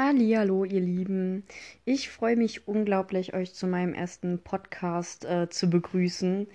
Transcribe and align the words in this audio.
Hallo, 0.00 0.64
ihr 0.64 0.78
Lieben. 0.78 1.42
Ich 1.84 2.08
freue 2.08 2.36
mich 2.36 2.68
unglaublich, 2.68 3.34
euch 3.34 3.52
zu 3.52 3.66
meinem 3.66 3.94
ersten 3.94 4.38
Podcast 4.38 5.24
äh, 5.24 5.48
zu 5.48 5.68
begrüßen. 5.68 6.46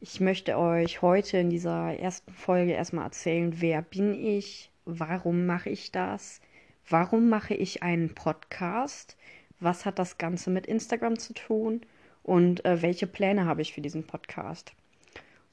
Ich 0.00 0.20
möchte 0.20 0.56
euch 0.56 1.02
heute 1.02 1.38
in 1.38 1.50
dieser 1.50 1.98
ersten 1.98 2.32
Folge 2.32 2.70
erstmal 2.70 3.06
erzählen, 3.06 3.60
wer 3.60 3.82
bin 3.82 4.14
ich, 4.14 4.70
warum 4.84 5.46
mache 5.46 5.68
ich 5.68 5.90
das, 5.90 6.40
warum 6.88 7.28
mache 7.28 7.54
ich 7.54 7.82
einen 7.82 8.14
Podcast, 8.14 9.16
was 9.58 9.84
hat 9.84 9.98
das 9.98 10.16
Ganze 10.16 10.50
mit 10.50 10.68
Instagram 10.68 11.18
zu 11.18 11.34
tun 11.34 11.80
und 12.22 12.64
äh, 12.64 12.82
welche 12.82 13.08
Pläne 13.08 13.46
habe 13.46 13.62
ich 13.62 13.72
für 13.72 13.80
diesen 13.80 14.04
Podcast. 14.04 14.74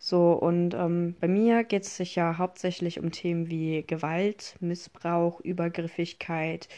So, 0.02 0.32
und 0.32 0.74
ähm, 0.76 1.16
bei 1.20 1.28
mir 1.28 1.66
geht 1.66 1.84
es 1.84 1.98
sich 1.98 2.16
ja 2.16 2.38
hauptsächlich 2.38 3.02
um 3.02 3.12
Themen 3.12 3.50
wie 3.50 3.84
Gewalt, 3.86 4.56
Missbrauch, 4.62 5.42
Übergriffigkeit, 5.42 6.70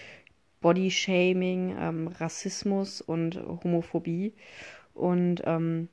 Bodyshaming, 0.61 1.75
ähm, 1.77 2.07
Rassismus 2.07 3.01
und 3.01 3.35
Homophobie. 3.35 4.33
Und 4.93 5.41
ähm, 5.45 5.89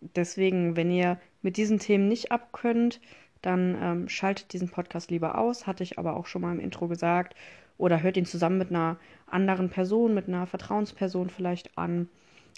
deswegen, 0.00 0.76
wenn 0.76 0.90
ihr 0.90 1.18
mit 1.42 1.56
diesen 1.56 1.78
Themen 1.78 2.08
nicht 2.08 2.30
abkönnt, 2.32 3.00
dann 3.42 3.76
ähm, 3.80 4.08
schaltet 4.08 4.52
diesen 4.52 4.68
Podcast 4.68 5.10
lieber 5.10 5.38
aus, 5.38 5.66
hatte 5.66 5.82
ich 5.82 5.98
aber 5.98 6.16
auch 6.16 6.26
schon 6.26 6.42
mal 6.42 6.52
im 6.52 6.60
Intro 6.60 6.88
gesagt. 6.88 7.34
Oder 7.78 8.02
hört 8.02 8.16
ihn 8.16 8.24
zusammen 8.24 8.58
mit 8.58 8.70
einer 8.70 8.96
anderen 9.26 9.68
Person, 9.68 10.14
mit 10.14 10.28
einer 10.28 10.46
Vertrauensperson 10.46 11.28
vielleicht 11.30 11.76
an. 11.76 12.08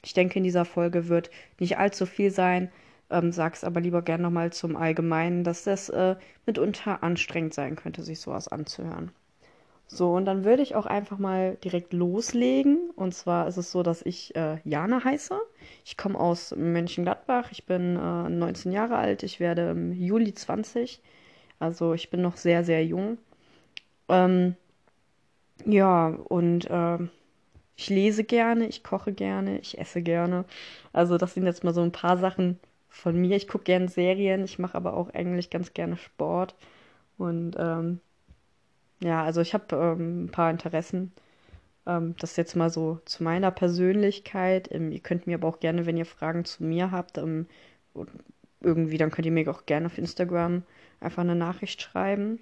Ich 0.04 0.14
denke, 0.14 0.38
in 0.38 0.44
dieser 0.44 0.64
Folge 0.64 1.08
wird 1.08 1.30
nicht 1.58 1.78
allzu 1.78 2.06
viel 2.06 2.30
sein. 2.30 2.70
Ähm, 3.10 3.32
sag's 3.32 3.64
aber 3.64 3.80
lieber 3.80 4.02
gern 4.02 4.22
nochmal 4.22 4.52
zum 4.52 4.76
Allgemeinen, 4.76 5.42
dass 5.44 5.64
das 5.64 5.88
äh, 5.88 6.16
mitunter 6.46 7.02
anstrengend 7.02 7.54
sein 7.54 7.74
könnte, 7.74 8.02
sich 8.02 8.20
sowas 8.20 8.48
anzuhören. 8.48 9.10
So, 9.88 10.14
und 10.14 10.26
dann 10.26 10.44
würde 10.44 10.62
ich 10.62 10.74
auch 10.74 10.86
einfach 10.86 11.18
mal 11.18 11.56
direkt 11.64 11.92
loslegen. 11.94 12.90
Und 12.94 13.14
zwar 13.14 13.48
ist 13.48 13.56
es 13.56 13.72
so, 13.72 13.82
dass 13.82 14.02
ich 14.02 14.36
äh, 14.36 14.58
Jana 14.64 15.02
heiße. 15.02 15.38
Ich 15.84 15.96
komme 15.96 16.18
aus 16.20 16.54
Mönchengladbach. 16.54 17.50
Ich 17.52 17.64
bin 17.66 17.96
äh, 17.96 18.28
19 18.28 18.70
Jahre 18.72 18.96
alt. 18.96 19.22
Ich 19.22 19.40
werde 19.40 19.70
im 19.70 19.92
Juli 19.92 20.34
20. 20.34 21.00
Also 21.58 21.94
ich 21.94 22.10
bin 22.10 22.22
noch 22.22 22.36
sehr, 22.36 22.64
sehr 22.64 22.84
jung. 22.84 23.18
Ähm, 24.08 24.56
ja, 25.64 26.08
und 26.08 26.66
äh, 26.70 26.98
ich 27.76 27.90
lese 27.90 28.24
gerne, 28.24 28.66
ich 28.68 28.84
koche 28.84 29.12
gerne, 29.12 29.58
ich 29.60 29.78
esse 29.78 30.02
gerne. 30.02 30.44
Also 30.92 31.18
das 31.18 31.34
sind 31.34 31.46
jetzt 31.46 31.64
mal 31.64 31.74
so 31.74 31.82
ein 31.82 31.92
paar 31.92 32.18
Sachen 32.18 32.58
von 32.88 33.16
mir. 33.20 33.36
Ich 33.36 33.48
gucke 33.48 33.64
gerne 33.64 33.88
Serien, 33.88 34.44
ich 34.44 34.58
mache 34.58 34.76
aber 34.76 34.94
auch 34.96 35.10
eigentlich 35.14 35.50
ganz 35.50 35.74
gerne 35.74 35.96
Sport. 35.96 36.54
Und 37.18 37.56
ähm, 37.58 38.00
ja, 39.00 39.22
also 39.24 39.40
ich 39.40 39.54
habe 39.54 39.76
ähm, 39.76 40.24
ein 40.24 40.30
paar 40.30 40.50
Interessen. 40.50 41.12
Ähm, 41.86 42.14
das 42.20 42.36
jetzt 42.36 42.56
mal 42.56 42.70
so 42.70 43.00
zu 43.06 43.24
meiner 43.24 43.50
Persönlichkeit. 43.50 44.70
Ähm, 44.72 44.92
ihr 44.92 45.00
könnt 45.00 45.26
mir 45.26 45.36
aber 45.36 45.48
auch 45.48 45.60
gerne, 45.60 45.86
wenn 45.86 45.96
ihr 45.96 46.06
Fragen 46.06 46.44
zu 46.44 46.64
mir 46.64 46.90
habt, 46.92 47.18
ähm, 47.18 47.46
irgendwie, 48.60 48.98
dann 48.98 49.10
könnt 49.10 49.26
ihr 49.26 49.32
mir 49.32 49.50
auch 49.50 49.66
gerne 49.66 49.86
auf 49.86 49.98
Instagram 49.98 50.62
einfach 51.00 51.22
eine 51.22 51.34
Nachricht 51.36 51.82
schreiben. 51.82 52.40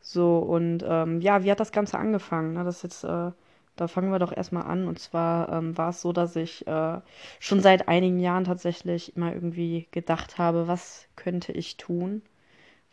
So, 0.00 0.38
und 0.38 0.84
ähm, 0.86 1.20
ja, 1.20 1.44
wie 1.44 1.50
hat 1.50 1.60
das 1.60 1.72
Ganze 1.72 1.98
angefangen? 1.98 2.54
Na, 2.54 2.64
das 2.64 2.82
jetzt, 2.82 3.04
äh, 3.04 3.30
da 3.76 3.88
fangen 3.88 4.10
wir 4.12 4.18
doch 4.18 4.36
erstmal 4.36 4.64
an. 4.64 4.88
Und 4.88 4.98
zwar 4.98 5.50
ähm, 5.52 5.78
war 5.78 5.90
es 5.90 6.02
so, 6.02 6.12
dass 6.12 6.36
ich 6.36 6.66
äh, 6.66 7.00
schon 7.40 7.60
seit 7.60 7.88
einigen 7.88 8.20
Jahren 8.20 8.44
tatsächlich 8.44 9.16
immer 9.16 9.32
irgendwie 9.32 9.88
gedacht 9.92 10.38
habe, 10.38 10.68
was 10.68 11.06
könnte 11.16 11.52
ich 11.52 11.76
tun? 11.76 12.22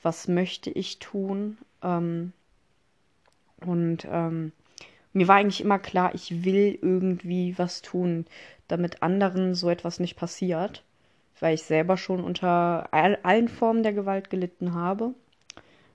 Was 0.01 0.27
möchte 0.27 0.69
ich 0.69 0.99
tun? 0.99 1.57
Ähm, 1.83 2.33
und 3.65 4.07
ähm, 4.09 4.51
mir 5.13 5.27
war 5.27 5.37
eigentlich 5.37 5.61
immer 5.61 5.79
klar, 5.79 6.13
ich 6.13 6.43
will 6.43 6.77
irgendwie 6.81 7.57
was 7.57 7.81
tun, 7.81 8.25
damit 8.67 9.01
anderen 9.01 9.55
so 9.55 9.69
etwas 9.69 9.99
nicht 9.99 10.15
passiert, 10.15 10.83
weil 11.39 11.55
ich 11.55 11.63
selber 11.63 11.97
schon 11.97 12.23
unter 12.23 12.87
all, 12.91 13.17
allen 13.23 13.47
Formen 13.47 13.83
der 13.83 13.93
Gewalt 13.93 14.29
gelitten 14.29 14.73
habe, 14.73 15.13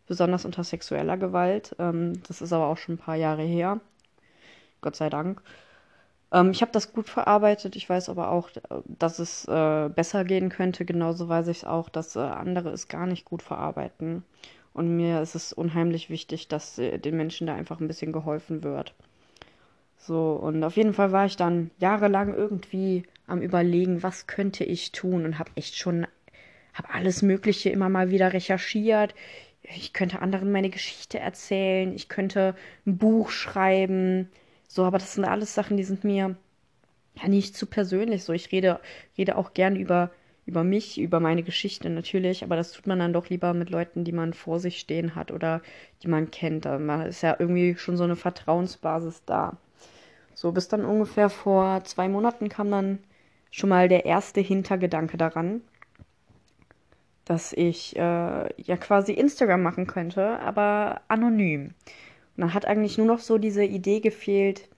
besonders 0.06 0.44
unter 0.44 0.64
sexueller 0.64 1.16
Gewalt. 1.16 1.76
Ähm, 1.78 2.22
das 2.26 2.42
ist 2.42 2.52
aber 2.52 2.66
auch 2.66 2.78
schon 2.78 2.96
ein 2.96 2.98
paar 2.98 3.16
Jahre 3.16 3.42
her, 3.42 3.80
Gott 4.80 4.96
sei 4.96 5.08
Dank. 5.10 5.42
Ähm, 6.32 6.50
ich 6.50 6.60
habe 6.62 6.72
das 6.72 6.92
gut 6.92 7.08
verarbeitet, 7.08 7.76
ich 7.76 7.88
weiß 7.88 8.08
aber 8.08 8.30
auch, 8.30 8.50
dass 8.86 9.20
es 9.20 9.46
äh, 9.46 9.88
besser 9.88 10.24
gehen 10.24 10.48
könnte. 10.48 10.84
Genauso 10.84 11.28
weiß 11.28 11.48
ich 11.48 11.66
auch, 11.66 11.88
dass 11.88 12.16
äh, 12.16 12.20
andere 12.20 12.70
es 12.70 12.88
gar 12.88 13.06
nicht 13.06 13.24
gut 13.24 13.42
verarbeiten. 13.42 14.24
Und 14.74 14.96
mir 14.96 15.22
ist 15.22 15.36
es 15.36 15.52
unheimlich 15.52 16.10
wichtig, 16.10 16.48
dass 16.48 16.78
äh, 16.78 16.98
den 16.98 17.16
Menschen 17.16 17.46
da 17.46 17.54
einfach 17.54 17.80
ein 17.80 17.86
bisschen 17.88 18.12
geholfen 18.12 18.62
wird. 18.62 18.92
So, 19.96 20.32
und 20.32 20.62
auf 20.64 20.76
jeden 20.76 20.92
Fall 20.92 21.12
war 21.12 21.24
ich 21.24 21.36
dann 21.36 21.70
jahrelang 21.78 22.34
irgendwie 22.34 23.04
am 23.26 23.40
Überlegen, 23.40 24.02
was 24.02 24.26
könnte 24.26 24.64
ich 24.64 24.92
tun 24.92 25.24
und 25.24 25.38
habe 25.38 25.52
echt 25.54 25.76
schon, 25.76 26.06
habe 26.74 26.92
alles 26.92 27.22
Mögliche 27.22 27.70
immer 27.70 27.88
mal 27.88 28.10
wieder 28.10 28.32
recherchiert. 28.34 29.14
Ich 29.62 29.94
könnte 29.94 30.20
anderen 30.20 30.52
meine 30.52 30.68
Geschichte 30.68 31.20
erzählen, 31.20 31.94
ich 31.94 32.10
könnte 32.10 32.54
ein 32.84 32.98
Buch 32.98 33.30
schreiben. 33.30 34.28
So, 34.68 34.84
aber 34.84 34.98
das 34.98 35.14
sind 35.14 35.24
alles 35.24 35.54
Sachen, 35.54 35.76
die 35.76 35.84
sind 35.84 36.04
mir 36.04 36.36
ja 37.14 37.28
nicht 37.28 37.56
zu 37.56 37.66
persönlich. 37.66 38.24
So, 38.24 38.32
ich 38.32 38.52
rede, 38.52 38.80
rede 39.16 39.38
auch 39.38 39.54
gern 39.54 39.76
über 39.76 40.10
über 40.46 40.64
mich, 40.64 41.00
über 41.00 41.20
meine 41.20 41.42
Geschichte 41.42 41.88
natürlich, 41.88 42.44
aber 42.44 42.56
das 42.56 42.72
tut 42.72 42.86
man 42.86 42.98
dann 42.98 43.12
doch 43.12 43.28
lieber 43.30 43.54
mit 43.54 43.70
Leuten, 43.70 44.04
die 44.04 44.12
man 44.12 44.34
vor 44.34 44.60
sich 44.60 44.78
stehen 44.78 45.14
hat 45.14 45.30
oder 45.30 45.62
die 46.02 46.08
man 46.08 46.30
kennt. 46.30 46.66
Da 46.66 47.04
ist 47.04 47.22
ja 47.22 47.36
irgendwie 47.38 47.76
schon 47.76 47.96
so 47.96 48.04
eine 48.04 48.16
Vertrauensbasis 48.16 49.24
da. 49.24 49.56
So, 50.34 50.52
bis 50.52 50.68
dann 50.68 50.84
ungefähr 50.84 51.30
vor 51.30 51.82
zwei 51.84 52.08
Monaten 52.08 52.48
kam 52.48 52.70
dann 52.70 52.98
schon 53.50 53.70
mal 53.70 53.88
der 53.88 54.04
erste 54.04 54.40
Hintergedanke 54.40 55.16
daran, 55.16 55.62
dass 57.24 57.52
ich 57.52 57.96
äh, 57.96 58.62
ja 58.62 58.76
quasi 58.76 59.12
Instagram 59.12 59.62
machen 59.62 59.86
könnte, 59.86 60.40
aber 60.40 61.00
anonym. 61.08 61.72
Und 62.36 62.40
dann 62.40 62.54
hat 62.54 62.66
eigentlich 62.66 62.98
nur 62.98 63.06
noch 63.06 63.20
so 63.20 63.38
diese 63.38 63.64
Idee 63.64 64.00
gefehlt, 64.00 64.68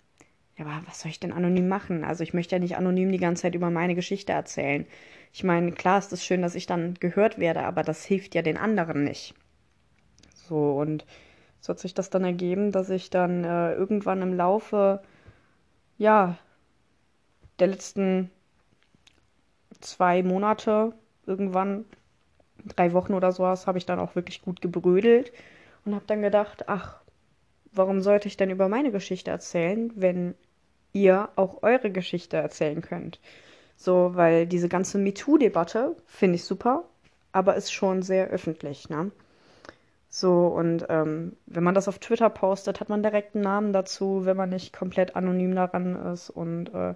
ja, 0.59 0.65
aber 0.65 0.87
was 0.87 1.01
soll 1.01 1.11
ich 1.11 1.21
denn 1.21 1.33
anonym 1.33 1.69
machen? 1.69 2.05
Also 2.05 2.23
ich 2.23 2.33
möchte 2.33 2.55
ja 2.55 2.59
nicht 2.59 2.77
anonym 2.77 3.13
die 3.13 3.19
ganze 3.19 3.43
Zeit 3.43 3.55
über 3.55 3.71
meine 3.71 3.95
Geschichte 3.95 4.33
erzählen. 4.33 4.87
Ich 5.33 5.45
meine, 5.45 5.73
klar 5.73 5.99
ist 5.99 6.13
es 6.13 6.25
schön, 6.25 6.41
dass 6.43 6.55
ich 6.55 6.67
dann 6.67 6.95
gehört 6.95 7.39
werde, 7.39 7.63
aber 7.65 7.83
das 7.83 8.05
hilft 8.05 8.35
ja 8.35 8.43
den 8.43 8.57
anderen 8.57 9.05
nicht. 9.05 9.35
So, 10.35 10.79
und 10.79 11.05
so 11.61 11.71
hat 11.71 11.79
sich 11.79 11.95
das 11.95 12.09
dann 12.11 12.25
ergeben, 12.25 12.73
dass 12.73 12.89
ich 12.89 13.11
dann 13.11 13.45
äh, 13.45 13.73
irgendwann 13.75 14.23
im 14.23 14.35
Laufe, 14.35 15.03
ja, 15.99 16.39
der 17.59 17.67
letzten 17.69 18.31
zwei 19.81 20.23
Monate, 20.23 20.93
irgendwann 21.27 21.85
drei 22.65 22.93
Wochen 22.93 23.15
oder 23.15 23.33
sowas, 23.33 23.67
habe 23.67 23.79
ich 23.79 23.87
dann 23.87 23.99
auch 23.99 24.15
wirklich 24.15 24.43
gut 24.43 24.63
gebrödelt 24.63 25.33
und 25.85 25.95
habe 25.95 26.05
dann 26.07 26.23
gedacht, 26.23 26.69
ach, 26.69 27.01
warum 27.73 28.01
sollte 28.01 28.29
ich 28.29 28.37
denn 28.37 28.51
über 28.51 28.69
meine 28.69 28.91
Geschichte 28.91 29.31
erzählen, 29.31 29.93
wenn 29.97 30.35
ihr 30.97 31.29
auch 31.37 31.63
eure 31.63 31.91
Geschichte 31.91 32.37
erzählen 32.39 32.81
könnt? 32.81 33.21
So, 33.77 34.13
weil 34.15 34.47
diese 34.47 34.69
ganze 34.69 34.99
MeToo-Debatte 34.99 35.97
finde 36.07 36.37
ich 36.37 36.45
super, 36.45 36.85
aber 37.33 37.57
ist 37.57 37.73
schon 37.73 38.03
sehr 38.03 38.29
öffentlich, 38.29 38.89
ne? 38.89 39.11
So, 40.09 40.47
und 40.47 40.87
ähm, 40.89 41.37
wenn 41.47 41.65
man 41.65 41.75
das 41.75 41.89
auf 41.89 41.99
Twitter 41.99 42.31
postet, 42.31 42.81
hat 42.81 42.89
man 42.89 43.03
direkt 43.03 43.35
einen 43.35 43.45
Namen 43.45 43.73
dazu, 43.75 44.25
wenn 44.25 44.37
man 44.37 44.49
nicht 44.49 44.73
komplett 44.73 45.15
anonym 45.15 45.55
daran 45.55 45.97
ist 46.13 46.31
und 46.31 46.73
äh, 46.75 46.95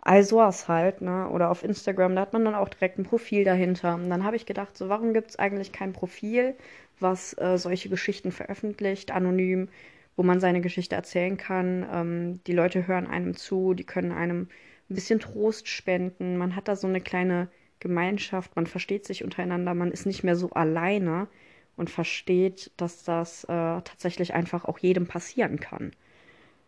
all 0.00 0.24
sowas 0.24 0.68
halt, 0.68 1.02
ne? 1.02 1.28
Oder 1.28 1.50
auf 1.50 1.62
Instagram, 1.62 2.14
da 2.14 2.22
hat 2.22 2.32
man 2.32 2.44
dann 2.44 2.54
auch 2.54 2.70
direkt 2.70 2.98
ein 2.98 3.04
Profil 3.04 3.44
dahinter. 3.44 3.94
Und 3.96 4.08
dann 4.08 4.24
habe 4.24 4.36
ich 4.36 4.46
gedacht, 4.46 4.76
so, 4.76 4.88
warum 4.88 5.12
gibt 5.12 5.30
es 5.30 5.38
eigentlich 5.38 5.72
kein 5.72 5.92
Profil, 5.92 6.54
was 7.00 7.36
äh, 7.38 7.58
solche 7.58 7.90
Geschichten 7.90 8.32
veröffentlicht, 8.32 9.10
anonym, 9.10 9.68
wo 10.16 10.22
man 10.22 10.40
seine 10.40 10.60
Geschichte 10.60 10.94
erzählen 10.94 11.36
kann? 11.36 11.86
Ähm, 11.92 12.40
die 12.46 12.52
Leute 12.52 12.86
hören 12.86 13.06
einem 13.06 13.36
zu, 13.36 13.74
die 13.74 13.84
können 13.84 14.12
einem 14.12 14.48
ein 14.90 14.94
bisschen 14.94 15.20
Trost 15.20 15.68
spenden. 15.68 16.36
Man 16.36 16.56
hat 16.56 16.68
da 16.68 16.76
so 16.76 16.86
eine 16.86 17.00
kleine 17.00 17.48
Gemeinschaft, 17.80 18.54
man 18.56 18.66
versteht 18.66 19.06
sich 19.06 19.24
untereinander, 19.24 19.74
man 19.74 19.90
ist 19.90 20.06
nicht 20.06 20.22
mehr 20.22 20.36
so 20.36 20.50
alleine 20.50 21.28
und 21.76 21.90
versteht, 21.90 22.70
dass 22.76 23.04
das 23.04 23.44
äh, 23.44 23.48
tatsächlich 23.48 24.34
einfach 24.34 24.64
auch 24.64 24.78
jedem 24.78 25.06
passieren 25.06 25.58
kann. 25.60 25.92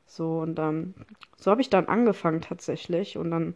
So, 0.07 0.41
und 0.41 0.59
ähm, 0.59 0.95
so 1.37 1.51
habe 1.51 1.61
ich 1.61 1.71
dann 1.71 1.87
angefangen 1.87 2.41
tatsächlich. 2.41 3.17
Und 3.17 3.31
dann, 3.31 3.55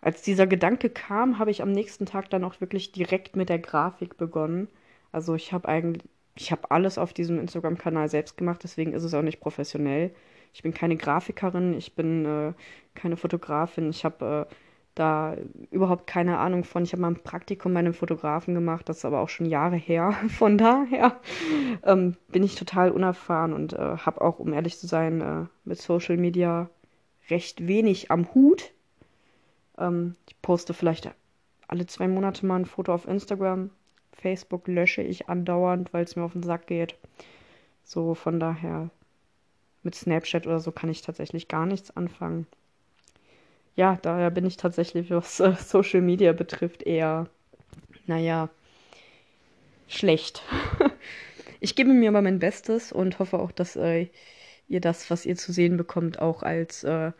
als 0.00 0.22
dieser 0.22 0.46
Gedanke 0.46 0.90
kam, 0.90 1.38
habe 1.38 1.50
ich 1.50 1.62
am 1.62 1.72
nächsten 1.72 2.06
Tag 2.06 2.30
dann 2.30 2.44
auch 2.44 2.60
wirklich 2.60 2.92
direkt 2.92 3.36
mit 3.36 3.48
der 3.48 3.58
Grafik 3.58 4.16
begonnen. 4.16 4.68
Also 5.12 5.34
ich 5.34 5.52
habe 5.52 5.68
eigentlich, 5.68 6.04
ich 6.38 6.52
habe 6.52 6.70
alles 6.70 6.98
auf 6.98 7.12
diesem 7.12 7.38
Instagram-Kanal 7.38 8.08
selbst 8.08 8.36
gemacht, 8.36 8.60
deswegen 8.62 8.92
ist 8.92 9.04
es 9.04 9.14
auch 9.14 9.22
nicht 9.22 9.40
professionell. 9.40 10.12
Ich 10.52 10.62
bin 10.62 10.72
keine 10.72 10.96
Grafikerin, 10.96 11.74
ich 11.74 11.94
bin 11.94 12.24
äh, 12.24 12.52
keine 12.94 13.16
Fotografin. 13.16 13.90
Ich 13.90 14.04
habe 14.04 14.46
äh, 14.48 14.54
da 14.94 15.36
überhaupt 15.70 16.06
keine 16.06 16.38
Ahnung 16.38 16.64
von. 16.64 16.82
Ich 16.82 16.92
habe 16.92 17.02
mal 17.02 17.10
ein 17.10 17.22
Praktikum 17.22 17.72
bei 17.72 17.80
einem 17.80 17.94
Fotografen 17.94 18.54
gemacht, 18.54 18.88
das 18.88 18.98
ist 18.98 19.04
aber 19.04 19.20
auch 19.20 19.28
schon 19.28 19.46
Jahre 19.46 19.76
her. 19.76 20.12
Von 20.28 20.58
daher 20.58 21.20
ähm, 21.84 22.16
bin 22.28 22.42
ich 22.42 22.56
total 22.56 22.90
unerfahren 22.90 23.52
und 23.52 23.72
äh, 23.72 23.98
habe 23.98 24.20
auch, 24.20 24.38
um 24.38 24.52
ehrlich 24.52 24.78
zu 24.78 24.86
sein, 24.86 25.20
äh, 25.20 25.46
mit 25.64 25.80
Social 25.80 26.16
Media 26.16 26.68
recht 27.30 27.66
wenig 27.66 28.10
am 28.10 28.34
Hut. 28.34 28.72
Ähm, 29.78 30.16
ich 30.28 30.40
poste 30.42 30.74
vielleicht 30.74 31.10
alle 31.68 31.86
zwei 31.86 32.08
Monate 32.08 32.46
mal 32.46 32.56
ein 32.56 32.66
Foto 32.66 32.92
auf 32.92 33.06
Instagram. 33.06 33.70
Facebook 34.20 34.68
lösche 34.68 35.02
ich 35.02 35.28
andauernd, 35.28 35.92
weil 35.92 36.04
es 36.04 36.16
mir 36.16 36.24
auf 36.24 36.32
den 36.32 36.42
Sack 36.42 36.66
geht. 36.66 36.96
So, 37.84 38.14
von 38.14 38.40
daher 38.40 38.90
mit 39.82 39.94
Snapchat 39.94 40.46
oder 40.46 40.60
so 40.60 40.72
kann 40.72 40.90
ich 40.90 41.02
tatsächlich 41.02 41.48
gar 41.48 41.66
nichts 41.66 41.96
anfangen 41.96 42.46
ja, 43.78 43.96
daher 44.02 44.32
bin 44.32 44.44
ich 44.44 44.56
tatsächlich, 44.56 45.08
was 45.12 45.38
äh, 45.38 45.54
Social 45.56 46.00
Media 46.00 46.32
betrifft, 46.32 46.82
eher, 46.82 47.28
naja, 48.06 48.50
schlecht. 49.86 50.42
ich 51.60 51.76
gebe 51.76 51.92
mir 51.92 52.08
aber 52.08 52.20
mein 52.20 52.40
Bestes 52.40 52.90
und 52.90 53.20
hoffe 53.20 53.38
auch, 53.38 53.52
dass 53.52 53.76
äh, 53.76 54.08
ihr 54.66 54.80
das, 54.80 55.10
was 55.10 55.24
ihr 55.24 55.36
zu 55.36 55.52
sehen 55.52 55.76
bekommt, 55.76 56.18
auch 56.18 56.42
als, 56.42 56.82
äh, 56.82 57.12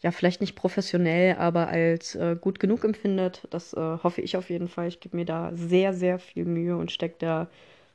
ja, 0.00 0.12
vielleicht 0.12 0.40
nicht 0.40 0.54
professionell, 0.54 1.36
aber 1.38 1.68
als 1.68 2.14
äh, 2.14 2.36
gut 2.40 2.60
genug 2.60 2.84
empfindet. 2.84 3.48
Das 3.50 3.72
äh, 3.74 3.98
hoffe 4.02 4.20
ich 4.20 4.36
auf 4.36 4.48
jeden 4.50 4.68
Fall. 4.68 4.88
Ich 4.88 5.00
gebe 5.00 5.16
mir 5.16 5.24
da 5.24 5.50
sehr, 5.54 5.92
sehr 5.92 6.18
viel 6.18 6.44
Mühe 6.44 6.76
und 6.76 6.92
stecke 6.92 7.16
da 7.18 7.48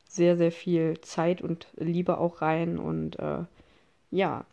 sehr, 0.08 0.36
sehr 0.36 0.52
viel 0.52 1.00
Zeit 1.00 1.40
und 1.40 1.66
Liebe 1.76 2.18
auch 2.18 2.42
rein. 2.42 2.78
Und 2.78 3.18
äh, 3.18 3.44
ja, 4.10 4.44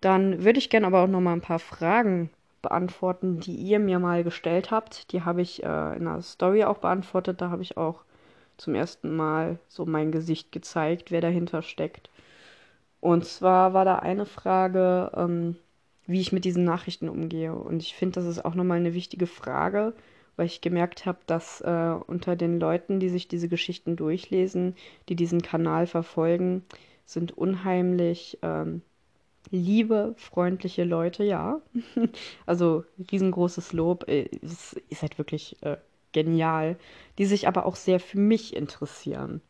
dann 0.00 0.44
würde 0.44 0.58
ich 0.58 0.70
gerne 0.70 0.86
aber 0.86 1.02
auch 1.02 1.08
noch 1.08 1.20
mal 1.20 1.32
ein 1.32 1.40
paar 1.40 1.58
Fragen 1.58 2.30
beantworten, 2.60 3.40
die 3.40 3.54
ihr 3.54 3.78
mir 3.78 3.98
mal 3.98 4.22
gestellt 4.22 4.70
habt. 4.70 5.12
Die 5.12 5.22
habe 5.22 5.42
ich 5.42 5.62
äh, 5.62 5.66
in 5.66 6.06
einer 6.06 6.22
Story 6.22 6.64
auch 6.64 6.78
beantwortet. 6.78 7.40
Da 7.40 7.50
habe 7.50 7.62
ich 7.62 7.76
auch 7.78 8.04
zum 8.58 8.74
ersten 8.74 9.14
Mal 9.16 9.58
so 9.68 9.86
mein 9.86 10.12
Gesicht 10.12 10.52
gezeigt, 10.52 11.10
wer 11.10 11.20
dahinter 11.22 11.62
steckt. 11.62 12.10
Und 13.00 13.24
zwar 13.24 13.74
war 13.74 13.84
da 13.84 13.96
eine 14.00 14.26
Frage, 14.26 15.12
ähm, 15.16 15.56
wie 16.08 16.20
ich 16.20 16.32
mit 16.32 16.44
diesen 16.44 16.64
Nachrichten 16.64 17.08
umgehe. 17.08 17.54
Und 17.54 17.82
ich 17.82 17.94
finde, 17.94 18.14
das 18.14 18.24
ist 18.24 18.44
auch 18.44 18.54
nochmal 18.54 18.78
eine 18.78 18.94
wichtige 18.94 19.26
Frage, 19.26 19.92
weil 20.36 20.46
ich 20.46 20.62
gemerkt 20.62 21.04
habe, 21.04 21.18
dass 21.26 21.60
äh, 21.60 21.94
unter 22.06 22.34
den 22.34 22.58
Leuten, 22.58 22.98
die 22.98 23.10
sich 23.10 23.28
diese 23.28 23.48
Geschichten 23.48 23.94
durchlesen, 23.94 24.74
die 25.08 25.16
diesen 25.16 25.42
Kanal 25.42 25.86
verfolgen, 25.86 26.64
sind 27.04 27.36
unheimlich 27.36 28.38
ähm, 28.42 28.80
liebe, 29.50 30.14
freundliche 30.16 30.84
Leute, 30.84 31.24
ja. 31.24 31.60
also 32.46 32.84
riesengroßes 33.12 33.74
Lob. 33.74 34.04
Ihr 34.08 34.32
äh, 34.32 34.38
seid 34.90 35.18
wirklich 35.18 35.62
äh, 35.62 35.76
genial. 36.12 36.76
Die 37.18 37.26
sich 37.26 37.46
aber 37.48 37.66
auch 37.66 37.76
sehr 37.76 38.00
für 38.00 38.18
mich 38.18 38.56
interessieren. 38.56 39.42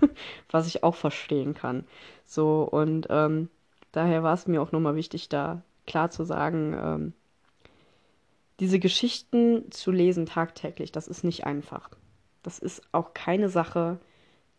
Was 0.50 0.68
ich 0.68 0.84
auch 0.84 0.94
verstehen 0.94 1.54
kann. 1.54 1.84
So, 2.24 2.62
und 2.62 3.08
ähm, 3.10 3.48
daher 3.90 4.22
war 4.22 4.34
es 4.34 4.46
mir 4.46 4.62
auch 4.62 4.70
nochmal 4.70 4.94
wichtig, 4.94 5.28
da 5.28 5.62
klar 5.86 6.10
zu 6.10 6.24
sagen, 6.24 6.74
ähm, 6.78 7.12
diese 8.60 8.78
Geschichten 8.78 9.70
zu 9.70 9.90
lesen 9.90 10.26
tagtäglich, 10.26 10.92
das 10.92 11.08
ist 11.08 11.24
nicht 11.24 11.44
einfach. 11.44 11.90
Das 12.42 12.58
ist 12.58 12.82
auch 12.92 13.14
keine 13.14 13.48
Sache, 13.48 13.98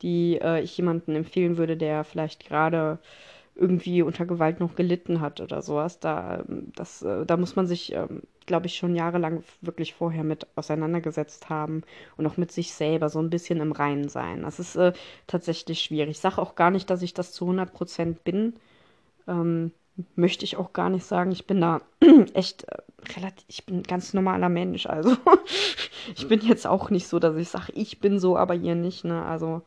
die 0.02 0.40
äh, 0.42 0.62
ich 0.62 0.78
jemandem 0.78 1.16
empfehlen 1.16 1.58
würde, 1.58 1.78
der 1.78 2.04
vielleicht 2.04 2.46
gerade 2.46 3.00
irgendwie 3.56 4.02
unter 4.02 4.26
Gewalt 4.26 4.60
noch 4.60 4.76
gelitten 4.76 5.22
hat 5.22 5.40
oder 5.40 5.62
sowas. 5.62 6.00
Da, 6.00 6.44
das, 6.76 7.02
äh, 7.04 7.26
da 7.26 7.38
muss 7.38 7.56
man 7.56 7.68
sich, 7.68 7.94
ähm, 7.94 8.24
glaube 8.46 8.68
ich, 8.68 8.76
schon 8.76 8.96
jahrelang 8.96 9.44
wirklich 9.62 9.94
vorher 9.94 10.24
mit 10.26 10.48
auseinandergesetzt 10.58 11.50
haben 11.50 11.84
und 12.18 12.28
auch 12.28 12.38
mit 12.38 12.52
sich 12.52 12.74
selber 12.74 13.10
so 13.10 13.20
ein 13.20 13.30
bisschen 13.30 13.62
im 13.62 13.72
Reinen 13.72 14.10
sein. 14.10 14.44
Das 14.44 14.60
ist 14.60 14.76
äh, 14.76 14.92
tatsächlich 15.28 15.82
schwierig. 15.82 16.12
Ich 16.12 16.20
sage 16.20 16.42
auch 16.42 16.56
gar 16.56 16.72
nicht, 16.72 16.90
dass 16.90 17.02
ich 17.02 17.14
das 17.14 17.32
zu 17.32 17.46
100 17.46 17.74
Prozent 17.74 18.24
bin. 18.26 18.56
Ähm, 19.28 19.72
möchte 20.16 20.46
ich 20.46 20.58
auch 20.58 20.74
gar 20.74 20.90
nicht 20.90 21.06
sagen. 21.06 21.32
Ich 21.32 21.46
bin 21.46 21.62
da 21.62 21.82
echt 22.34 22.64
äh, 22.66 22.78
relativ, 23.16 23.46
ich 23.48 23.66
bin 23.66 23.84
ganz 23.84 24.14
normaler 24.14 24.50
Mensch. 24.50 24.86
Also 24.86 25.16
ich 26.16 26.28
bin 26.28 26.42
jetzt 26.42 26.68
auch 26.68 26.90
nicht 26.90 27.08
so, 27.08 27.20
dass 27.20 27.36
ich 27.36 27.50
sage, 27.50 27.72
ich 27.74 28.00
bin 28.00 28.20
so, 28.20 28.38
aber 28.38 28.56
ihr 28.56 28.76
nicht. 28.76 29.06
Ne? 29.06 29.24
Also 29.24 29.62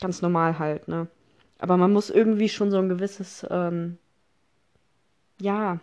ganz 0.00 0.22
normal 0.22 0.58
halt. 0.58 0.88
Ne? 0.88 1.08
Aber 1.58 1.76
man 1.76 1.92
muss 1.92 2.10
irgendwie 2.10 2.48
schon 2.48 2.70
so 2.70 2.78
ein 2.78 2.88
gewisses, 2.88 3.46
ähm, 3.50 3.98
ja, 5.40 5.80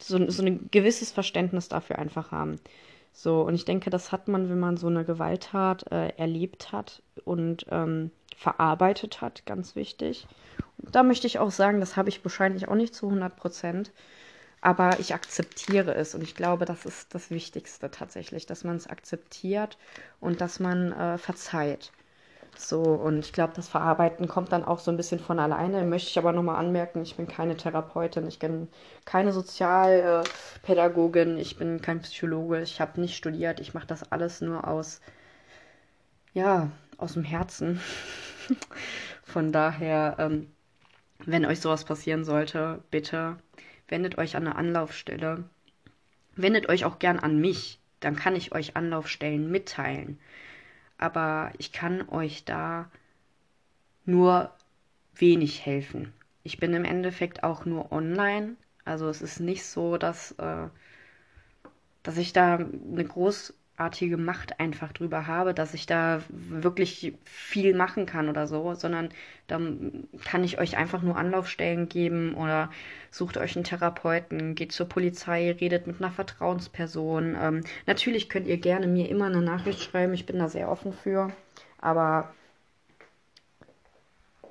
so, 0.00 0.30
so 0.30 0.42
ein 0.42 0.68
gewisses 0.70 1.10
Verständnis 1.10 1.68
dafür 1.68 1.98
einfach 1.98 2.30
haben. 2.30 2.56
So, 3.16 3.42
und 3.42 3.54
ich 3.54 3.64
denke, 3.64 3.90
das 3.90 4.10
hat 4.10 4.26
man, 4.28 4.50
wenn 4.50 4.58
man 4.58 4.76
so 4.76 4.88
eine 4.88 5.04
Gewalttat 5.04 5.90
äh, 5.92 6.08
erlebt 6.16 6.72
hat 6.72 7.00
und 7.24 7.64
ähm, 7.70 8.10
verarbeitet 8.36 9.20
hat, 9.20 9.46
ganz 9.46 9.76
wichtig. 9.76 10.26
Und 10.78 10.96
da 10.96 11.04
möchte 11.04 11.28
ich 11.28 11.38
auch 11.38 11.52
sagen, 11.52 11.78
das 11.78 11.96
habe 11.96 12.08
ich 12.08 12.24
wahrscheinlich 12.24 12.66
auch 12.68 12.74
nicht 12.74 12.92
zu 12.94 13.06
100 13.06 13.36
Prozent, 13.36 13.92
aber 14.60 14.98
ich 14.98 15.14
akzeptiere 15.14 15.94
es 15.94 16.14
und 16.16 16.22
ich 16.22 16.34
glaube, 16.34 16.64
das 16.64 16.86
ist 16.86 17.14
das 17.14 17.30
Wichtigste 17.30 17.90
tatsächlich, 17.90 18.46
dass 18.46 18.64
man 18.64 18.76
es 18.76 18.88
akzeptiert 18.88 19.78
und 20.20 20.40
dass 20.40 20.58
man 20.58 20.92
äh, 20.92 21.16
verzeiht. 21.16 21.92
So, 22.56 22.80
und 22.80 23.18
ich 23.20 23.32
glaube, 23.32 23.52
das 23.54 23.68
Verarbeiten 23.68 24.28
kommt 24.28 24.52
dann 24.52 24.64
auch 24.64 24.78
so 24.78 24.90
ein 24.90 24.96
bisschen 24.96 25.18
von 25.18 25.38
alleine. 25.38 25.84
Möchte 25.84 26.10
ich 26.10 26.18
aber 26.18 26.32
nochmal 26.32 26.56
anmerken, 26.56 27.02
ich 27.02 27.16
bin 27.16 27.26
keine 27.26 27.56
Therapeutin, 27.56 28.26
ich 28.28 28.38
bin 28.38 28.68
keine 29.04 29.32
Sozialpädagogin, 29.32 31.36
ich 31.38 31.56
bin 31.56 31.80
kein 31.82 32.00
Psychologe, 32.00 32.62
ich 32.62 32.80
habe 32.80 33.00
nicht 33.00 33.16
studiert, 33.16 33.60
ich 33.60 33.74
mache 33.74 33.86
das 33.86 34.10
alles 34.12 34.40
nur 34.40 34.66
aus, 34.68 35.00
ja, 36.32 36.70
aus 36.98 37.14
dem 37.14 37.24
Herzen. 37.24 37.80
Von 39.24 39.52
daher, 39.52 40.16
ähm, 40.18 40.48
wenn 41.26 41.46
euch 41.46 41.60
sowas 41.60 41.84
passieren 41.84 42.24
sollte, 42.24 42.82
bitte 42.90 43.36
wendet 43.88 44.18
euch 44.18 44.36
an 44.36 44.46
eine 44.46 44.56
Anlaufstelle. 44.56 45.44
Wendet 46.36 46.68
euch 46.68 46.84
auch 46.84 46.98
gern 46.98 47.18
an 47.18 47.40
mich, 47.40 47.80
dann 48.00 48.16
kann 48.16 48.36
ich 48.36 48.54
euch 48.54 48.76
Anlaufstellen 48.76 49.50
mitteilen 49.50 50.18
aber 50.98 51.52
ich 51.58 51.72
kann 51.72 52.08
euch 52.08 52.44
da 52.44 52.90
nur 54.04 54.52
wenig 55.14 55.64
helfen. 55.64 56.12
Ich 56.42 56.58
bin 56.58 56.74
im 56.74 56.84
Endeffekt 56.84 57.42
auch 57.42 57.64
nur 57.64 57.92
online. 57.92 58.56
Also 58.84 59.08
es 59.08 59.22
ist 59.22 59.40
nicht 59.40 59.64
so, 59.64 59.96
dass, 59.96 60.32
äh, 60.32 60.68
dass 62.02 62.16
ich 62.18 62.32
da 62.32 62.56
eine 62.56 63.04
groß 63.04 63.54
artige 63.76 64.16
Macht 64.16 64.60
einfach 64.60 64.92
drüber 64.92 65.26
habe, 65.26 65.52
dass 65.52 65.74
ich 65.74 65.86
da 65.86 66.22
wirklich 66.28 67.14
viel 67.24 67.74
machen 67.74 68.06
kann 68.06 68.28
oder 68.28 68.46
so, 68.46 68.74
sondern 68.74 69.08
dann 69.48 70.06
kann 70.24 70.44
ich 70.44 70.58
euch 70.58 70.76
einfach 70.76 71.02
nur 71.02 71.16
Anlaufstellen 71.16 71.88
geben 71.88 72.34
oder 72.34 72.70
sucht 73.10 73.36
euch 73.36 73.56
einen 73.56 73.64
Therapeuten, 73.64 74.54
geht 74.54 74.72
zur 74.72 74.88
Polizei, 74.88 75.50
redet 75.52 75.86
mit 75.86 76.00
einer 76.00 76.12
Vertrauensperson. 76.12 77.36
Ähm, 77.40 77.60
natürlich 77.86 78.28
könnt 78.28 78.46
ihr 78.46 78.58
gerne 78.58 78.86
mir 78.86 79.08
immer 79.08 79.26
eine 79.26 79.42
Nachricht 79.42 79.82
schreiben, 79.82 80.14
ich 80.14 80.26
bin 80.26 80.38
da 80.38 80.48
sehr 80.48 80.70
offen 80.70 80.92
für, 80.92 81.32
aber 81.80 82.32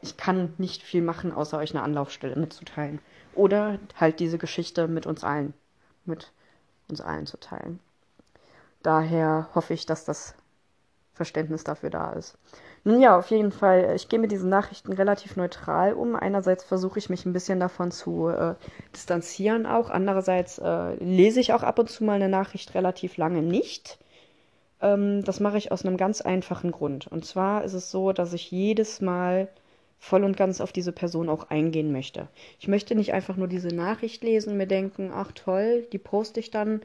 ich 0.02 0.18
kann 0.18 0.54
nicht 0.58 0.84
viel 0.84 1.02
machen, 1.02 1.32
außer 1.32 1.58
euch 1.58 1.74
eine 1.74 1.84
Anlaufstelle 1.84 2.36
mitzuteilen. 2.36 3.00
Oder 3.36 3.80
halt 3.96 4.20
diese 4.20 4.38
Geschichte 4.38 4.90
mit 4.90 5.06
uns 5.06 5.24
allen, 5.24 5.54
mit 6.04 6.34
uns 6.90 7.00
allen 7.00 7.26
zu 7.26 7.38
teilen. 7.40 7.80
Daher 8.84 9.50
hoffe 9.56 9.74
ich, 9.74 9.86
dass 9.86 10.06
das 10.06 10.36
Verständnis 11.14 11.64
dafür 11.64 11.90
da 11.90 12.12
ist. 12.14 12.38
Nun 12.84 13.00
ja, 13.00 13.18
auf 13.18 13.30
jeden 13.30 13.52
Fall, 13.52 13.94
ich 13.96 14.10
gehe 14.10 14.20
mit 14.20 14.32
diesen 14.32 14.50
Nachrichten 14.50 14.92
relativ 14.92 15.38
neutral 15.38 15.94
um. 15.94 16.16
Einerseits 16.16 16.64
versuche 16.66 17.00
ich 17.00 17.10
mich 17.10 17.26
ein 17.26 17.34
bisschen 17.34 17.60
davon 17.60 17.92
zu 17.92 18.28
äh, 18.28 18.56
distanzieren 18.94 19.66
auch. 19.66 19.90
Andererseits 19.90 20.58
äh, 20.58 20.96
lese 20.96 21.40
ich 21.40 21.54
auch 21.54 21.64
ab 21.64 21.80
und 21.80 21.90
zu 21.90 22.04
mal 22.04 22.14
eine 22.14 22.30
Nachricht 22.30 22.76
relativ 22.76 23.16
lange 23.16 23.42
nicht. 23.42 24.00
Ähm, 24.82 25.24
das 25.24 25.40
mache 25.40 25.58
ich 25.58 25.72
aus 25.72 25.86
einem 25.86 25.96
ganz 25.98 26.20
einfachen 26.20 26.72
Grund. 26.72 27.08
Und 27.08 27.26
zwar 27.26 27.64
ist 27.64 27.74
es 27.74 27.90
so, 27.90 28.12
dass 28.12 28.34
ich 28.34 28.52
jedes 28.52 29.00
Mal 29.00 29.48
voll 29.98 30.26
und 30.26 30.36
ganz 30.36 30.60
auf 30.60 30.74
diese 30.74 30.92
Person 30.92 31.30
auch 31.30 31.50
eingehen 31.50 31.94
möchte. 31.94 32.28
Ich 32.60 32.68
möchte 32.68 32.96
nicht 32.96 33.14
einfach 33.14 33.38
nur 33.38 33.48
diese 33.48 33.70
Nachricht 33.70 34.24
lesen 34.24 34.58
mir 34.58 34.68
denken, 34.68 35.12
ach 35.14 35.32
toll, 35.32 35.88
die 35.94 36.00
poste 36.00 36.42
ich 36.42 36.52
dann 36.52 36.82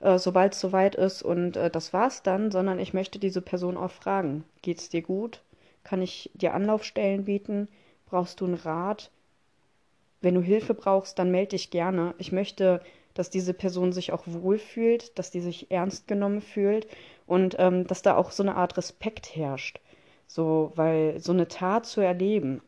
äh, 0.00 0.18
sobald 0.18 0.54
es 0.54 0.60
soweit 0.60 0.94
ist 0.94 1.22
und 1.22 1.56
äh, 1.56 1.70
das 1.70 1.92
war's 1.92 2.22
dann, 2.22 2.50
sondern 2.50 2.78
ich 2.78 2.94
möchte 2.94 3.18
diese 3.18 3.42
Person 3.42 3.76
auch 3.76 3.90
fragen. 3.90 4.44
Geht's 4.62 4.88
dir 4.88 5.02
gut? 5.02 5.42
Kann 5.84 6.02
ich 6.02 6.30
dir 6.34 6.54
Anlaufstellen 6.54 7.24
bieten? 7.24 7.68
Brauchst 8.06 8.40
du 8.40 8.46
einen 8.46 8.54
Rat? 8.54 9.10
Wenn 10.20 10.34
du 10.34 10.40
Hilfe 10.40 10.74
brauchst, 10.74 11.18
dann 11.18 11.30
melde 11.30 11.50
dich 11.50 11.70
gerne. 11.70 12.14
Ich 12.18 12.32
möchte, 12.32 12.82
dass 13.14 13.30
diese 13.30 13.54
Person 13.54 13.92
sich 13.92 14.12
auch 14.12 14.24
wohlfühlt, 14.26 15.18
dass 15.18 15.30
die 15.30 15.40
sich 15.40 15.70
ernst 15.70 16.08
genommen 16.08 16.40
fühlt 16.40 16.86
und 17.26 17.56
ähm, 17.58 17.86
dass 17.86 18.02
da 18.02 18.16
auch 18.16 18.30
so 18.30 18.42
eine 18.42 18.56
Art 18.56 18.76
Respekt 18.76 19.34
herrscht. 19.36 19.80
So, 20.26 20.72
weil 20.74 21.20
so 21.20 21.32
eine 21.32 21.48
Tat 21.48 21.86
zu 21.86 22.00
erleben 22.00 22.60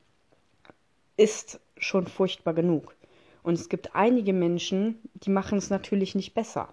ist 1.16 1.60
schon 1.76 2.06
furchtbar 2.06 2.54
genug. 2.54 2.94
Und 3.42 3.54
es 3.54 3.68
gibt 3.68 3.94
einige 3.94 4.32
Menschen, 4.32 5.00
die 5.14 5.30
machen 5.30 5.58
es 5.58 5.70
natürlich 5.70 6.14
nicht 6.14 6.34
besser. 6.34 6.72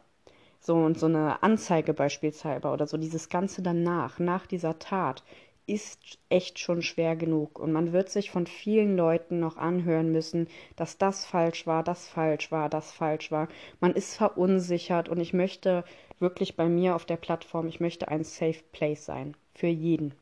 So 0.65 0.91
so 0.95 1.05
eine 1.05 1.43
Anzeige 1.43 1.93
beispielsweise 1.93 2.67
oder 2.69 2.87
so 2.87 2.97
dieses 2.97 3.29
Ganze 3.29 3.61
danach, 3.61 4.17
nach 4.17 4.47
dieser 4.47 4.79
Tat, 4.79 5.23
ist 5.67 6.17
echt 6.29 6.57
schon 6.57 6.81
schwer 6.81 7.15
genug. 7.15 7.59
Und 7.59 7.71
man 7.71 7.93
wird 7.93 8.09
sich 8.09 8.31
von 8.31 8.47
vielen 8.47 8.97
Leuten 8.97 9.39
noch 9.39 9.57
anhören 9.57 10.11
müssen, 10.11 10.47
dass 10.75 10.97
das 10.97 11.23
falsch 11.25 11.67
war, 11.67 11.83
das 11.83 12.07
falsch 12.07 12.51
war, 12.51 12.67
das 12.69 12.91
falsch 12.91 13.31
war. 13.31 13.47
Man 13.79 13.93
ist 13.93 14.15
verunsichert 14.15 15.07
und 15.07 15.19
ich 15.19 15.33
möchte 15.33 15.83
wirklich 16.19 16.55
bei 16.55 16.67
mir 16.67 16.95
auf 16.95 17.05
der 17.05 17.17
Plattform, 17.17 17.67
ich 17.67 17.79
möchte 17.79 18.07
ein 18.07 18.23
Safe 18.23 18.61
Place 18.71 19.05
sein. 19.05 19.35
Für 19.53 19.67
jeden. 19.67 20.15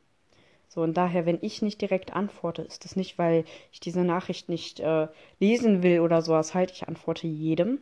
So, 0.67 0.81
und 0.81 0.95
daher, 0.97 1.25
wenn 1.25 1.39
ich 1.41 1.61
nicht 1.61 1.81
direkt 1.81 2.13
antworte, 2.13 2.63
ist 2.63 2.83
das 2.83 2.95
nicht, 2.97 3.17
weil 3.17 3.45
ich 3.71 3.79
diese 3.79 4.03
Nachricht 4.03 4.49
nicht 4.49 4.81
äh, 4.81 5.07
lesen 5.39 5.83
will 5.83 6.01
oder 6.01 6.21
sowas 6.21 6.53
halt. 6.53 6.71
Ich 6.71 6.87
antworte 6.87 7.27
jedem. 7.27 7.79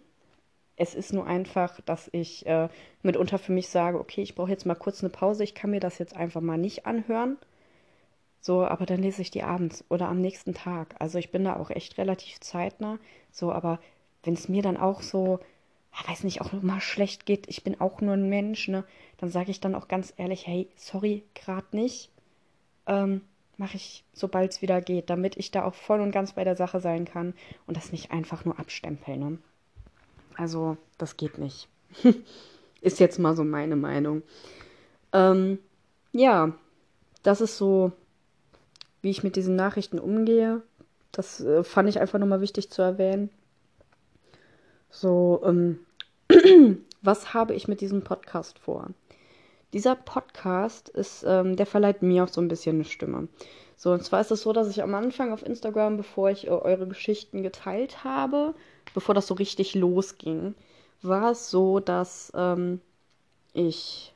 Es 0.76 0.96
ist 0.96 1.14
nur 1.14 1.28
einfach, 1.28 1.80
dass 1.82 2.10
ich 2.12 2.46
äh, 2.46 2.70
mitunter 3.04 3.38
für 3.38 3.52
mich 3.52 3.70
sage, 3.70 4.00
okay, 4.00 4.22
ich 4.22 4.36
brauche 4.36 4.52
jetzt 4.52 4.66
mal 4.66 4.76
kurz 4.76 5.04
eine 5.04 5.10
Pause, 5.10 5.44
ich 5.44 5.54
kann 5.56 5.72
mir 5.72 5.80
das 5.80 6.00
jetzt 6.00 6.16
einfach 6.16 6.42
mal 6.42 6.58
nicht 6.58 6.86
anhören. 6.86 7.38
So, 8.40 8.66
aber 8.66 8.86
dann 8.88 9.02
lese 9.02 9.22
ich 9.22 9.30
die 9.32 9.44
abends 9.44 9.86
oder 9.90 10.08
am 10.10 10.20
nächsten 10.20 10.54
Tag. 10.56 10.96
Also 11.00 11.20
ich 11.20 11.32
bin 11.32 11.44
da 11.44 11.58
auch 11.58 11.70
echt 11.70 11.98
relativ 12.00 12.40
zeitnah. 12.40 12.98
So, 13.32 13.52
aber 13.52 13.80
wenn 14.24 14.34
es 14.34 14.50
mir 14.50 14.64
dann 14.64 14.78
auch 14.78 15.02
so, 15.04 15.40
ja, 15.94 16.10
weiß 16.10 16.24
nicht, 16.24 16.42
auch 16.42 16.52
mal 16.62 16.82
schlecht 16.82 17.26
geht, 17.26 17.48
ich 17.50 17.64
bin 17.64 17.80
auch 17.80 18.02
nur 18.02 18.14
ein 18.14 18.30
Mensch, 18.30 18.68
ne, 18.68 18.84
dann 19.18 19.30
sage 19.30 19.52
ich 19.52 19.60
dann 19.60 19.76
auch 19.76 19.88
ganz 19.88 20.14
ehrlich, 20.18 20.48
hey, 20.48 20.68
sorry, 20.76 21.24
gerade 21.36 21.68
nicht. 21.76 22.10
Ähm, 22.88 23.22
mache 23.58 23.78
ich, 23.78 24.04
sobald 24.14 24.52
es 24.52 24.62
wieder 24.64 24.82
geht, 24.82 25.10
damit 25.12 25.38
ich 25.38 25.52
da 25.52 25.64
auch 25.64 25.76
voll 25.76 26.02
und 26.02 26.12
ganz 26.12 26.34
bei 26.34 26.44
der 26.44 26.56
Sache 26.56 26.80
sein 26.82 27.06
kann 27.06 27.36
und 27.68 27.78
das 27.78 27.92
nicht 27.92 28.12
einfach 28.12 28.44
nur 28.44 28.58
abstempeln. 28.60 29.20
Ne? 29.20 29.38
Also, 30.38 30.78
das 30.98 31.18
geht 31.18 31.38
nicht. 31.38 31.68
ist 32.82 33.00
jetzt 33.00 33.20
mal 33.20 33.36
so 33.36 33.44
meine 33.44 33.76
Meinung. 33.76 34.24
Ähm, 35.14 35.60
ja, 36.12 36.54
das 37.24 37.42
ist 37.42 37.58
so 37.58 37.92
wie 39.02 39.10
ich 39.10 39.24
mit 39.24 39.36
diesen 39.36 39.56
Nachrichten 39.56 40.00
umgehe. 40.00 40.62
Das 41.12 41.42
äh, 41.42 41.64
fand 41.64 41.90
ich 41.90 42.00
einfach 42.00 42.20
nochmal 42.20 42.42
wichtig 42.42 42.70
zu 42.70 42.82
erwähnen. 42.82 43.30
So, 44.90 45.42
ähm, 45.46 45.80
was 47.02 47.34
habe 47.34 47.54
ich 47.54 47.68
mit 47.68 47.82
diesem 47.82 48.04
Podcast 48.04 48.60
vor? 48.60 48.90
Dieser 49.74 49.96
Podcast 49.96 50.90
ist, 50.90 51.24
ähm, 51.26 51.56
der 51.56 51.66
verleiht 51.66 52.02
mir 52.02 52.24
auch 52.24 52.28
so 52.28 52.42
ein 52.42 52.50
bisschen 52.50 52.76
eine 52.76 52.86
Stimme. 52.86 53.28
So, 53.82 53.92
und 53.92 54.04
zwar 54.04 54.22
ist 54.22 54.30
es 54.30 54.44
so, 54.44 54.54
dass 54.54 54.70
ich 54.70 54.84
am 54.84 54.94
Anfang 54.94 55.34
auf 55.34 55.44
Instagram, 55.44 55.98
bevor 55.98 56.30
ich 56.30 56.46
äh, 56.46 56.52
eure 56.52 56.88
Geschichten 56.88 57.42
geteilt 57.42 58.04
habe, 58.04 58.54
bevor 58.94 59.16
das 59.16 59.26
so 59.26 59.34
richtig 59.34 59.74
losging, 59.74 60.54
war 61.02 61.32
es 61.32 61.50
so, 61.50 61.80
dass 61.80 62.32
ähm, 62.36 62.80
ich 63.54 64.14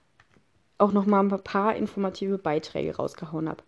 auch 0.78 0.92
nochmal 0.92 1.24
ein 1.24 1.44
paar 1.44 1.76
informative 1.76 2.38
Beiträge 2.38 2.96
rausgehauen 2.96 3.50
habe. 3.50 3.64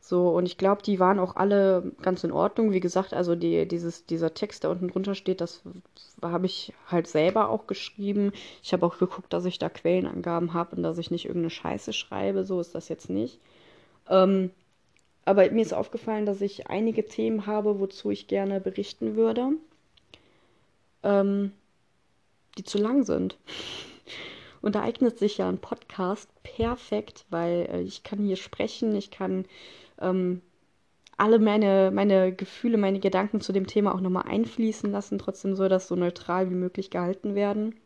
So, 0.00 0.30
und 0.30 0.46
ich 0.46 0.58
glaube, 0.58 0.82
die 0.82 0.98
waren 0.98 1.20
auch 1.20 1.36
alle 1.36 1.92
ganz 2.02 2.24
in 2.24 2.32
Ordnung. 2.32 2.72
Wie 2.72 2.80
gesagt, 2.80 3.14
also 3.14 3.36
die, 3.36 3.68
dieses, 3.68 4.06
dieser 4.06 4.34
Text, 4.34 4.64
der 4.64 4.70
unten 4.70 4.88
drunter 4.88 5.14
steht, 5.14 5.40
das 5.40 5.62
habe 6.20 6.46
ich 6.46 6.72
halt 6.88 7.06
selber 7.06 7.50
auch 7.50 7.68
geschrieben. 7.68 8.32
Ich 8.64 8.72
habe 8.72 8.84
auch 8.84 8.98
geguckt, 8.98 9.32
dass 9.32 9.44
ich 9.44 9.60
da 9.60 9.68
Quellenangaben 9.68 10.54
habe 10.54 10.74
und 10.74 10.82
dass 10.82 10.98
ich 10.98 11.12
nicht 11.12 11.26
irgendeine 11.26 11.50
Scheiße 11.50 11.92
schreibe. 11.92 12.42
So 12.42 12.60
ist 12.60 12.74
das 12.74 12.88
jetzt 12.88 13.10
nicht. 13.10 13.38
Ähm, 14.08 14.50
aber 15.30 15.48
mir 15.50 15.62
ist 15.62 15.72
aufgefallen, 15.72 16.26
dass 16.26 16.40
ich 16.40 16.66
einige 16.66 17.06
Themen 17.06 17.46
habe, 17.46 17.78
wozu 17.78 18.10
ich 18.10 18.26
gerne 18.26 18.60
berichten 18.60 19.14
würde, 19.14 19.52
ähm, 21.04 21.52
die 22.58 22.64
zu 22.64 22.78
lang 22.78 23.04
sind. 23.04 23.38
Und 24.60 24.74
da 24.74 24.82
eignet 24.82 25.18
sich 25.18 25.38
ja 25.38 25.48
ein 25.48 25.58
Podcast 25.58 26.28
perfekt, 26.42 27.24
weil 27.30 27.68
äh, 27.72 27.80
ich 27.80 28.02
kann 28.02 28.18
hier 28.18 28.36
sprechen, 28.36 28.94
ich 28.94 29.12
kann 29.12 29.46
ähm, 30.00 30.42
alle 31.16 31.38
meine, 31.38 31.92
meine 31.94 32.34
Gefühle, 32.34 32.76
meine 32.76 32.98
Gedanken 32.98 33.40
zu 33.40 33.52
dem 33.52 33.68
Thema 33.68 33.94
auch 33.94 34.00
nochmal 34.00 34.24
einfließen 34.26 34.90
lassen. 34.90 35.18
Trotzdem 35.18 35.54
soll 35.54 35.68
das 35.68 35.86
so 35.86 35.94
neutral 35.94 36.50
wie 36.50 36.54
möglich 36.56 36.90
gehalten 36.90 37.36
werden. 37.36 37.76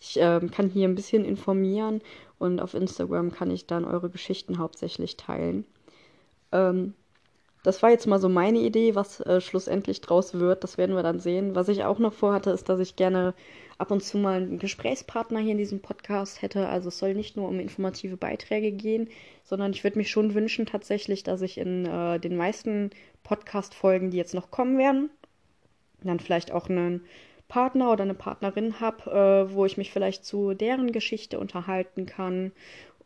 Ich 0.00 0.18
ähm, 0.20 0.50
kann 0.50 0.68
hier 0.68 0.88
ein 0.88 0.96
bisschen 0.96 1.24
informieren 1.24 2.02
und 2.40 2.60
auf 2.60 2.74
Instagram 2.74 3.30
kann 3.30 3.50
ich 3.52 3.66
dann 3.66 3.84
eure 3.84 4.10
Geschichten 4.10 4.58
hauptsächlich 4.58 5.16
teilen. 5.16 5.64
Ähm, 6.52 6.94
das 7.64 7.82
war 7.82 7.90
jetzt 7.90 8.06
mal 8.06 8.20
so 8.20 8.28
meine 8.28 8.60
Idee, 8.60 8.94
was 8.94 9.20
äh, 9.20 9.40
schlussendlich 9.40 10.00
draus 10.00 10.34
wird. 10.34 10.62
Das 10.64 10.78
werden 10.78 10.94
wir 10.94 11.02
dann 11.02 11.20
sehen. 11.20 11.54
Was 11.54 11.68
ich 11.68 11.84
auch 11.84 11.98
noch 11.98 12.12
vorhatte, 12.12 12.50
ist, 12.50 12.68
dass 12.68 12.80
ich 12.80 12.96
gerne 12.96 13.34
ab 13.78 13.90
und 13.90 14.02
zu 14.02 14.16
mal 14.18 14.42
einen 14.42 14.58
Gesprächspartner 14.58 15.40
hier 15.40 15.52
in 15.52 15.58
diesem 15.58 15.80
Podcast 15.80 16.40
hätte. 16.40 16.68
Also 16.68 16.88
es 16.88 16.98
soll 16.98 17.14
nicht 17.14 17.36
nur 17.36 17.48
um 17.48 17.58
informative 17.58 18.16
Beiträge 18.16 18.72
gehen, 18.72 19.08
sondern 19.44 19.72
ich 19.72 19.84
würde 19.84 19.98
mich 19.98 20.10
schon 20.10 20.34
wünschen 20.34 20.66
tatsächlich, 20.66 21.24
dass 21.24 21.42
ich 21.42 21.58
in 21.58 21.84
äh, 21.86 22.20
den 22.20 22.36
meisten 22.36 22.90
Podcast-Folgen, 23.24 24.10
die 24.10 24.16
jetzt 24.16 24.34
noch 24.34 24.50
kommen 24.50 24.78
werden, 24.78 25.10
dann 26.02 26.20
vielleicht 26.20 26.52
auch 26.52 26.68
einen 26.68 27.04
Partner 27.48 27.92
oder 27.92 28.04
eine 28.04 28.14
Partnerin 28.14 28.80
habe, 28.80 29.10
äh, 29.50 29.54
wo 29.54 29.64
ich 29.64 29.76
mich 29.76 29.90
vielleicht 29.90 30.24
zu 30.24 30.54
deren 30.54 30.92
Geschichte 30.92 31.38
unterhalten 31.38 32.06
kann 32.06 32.52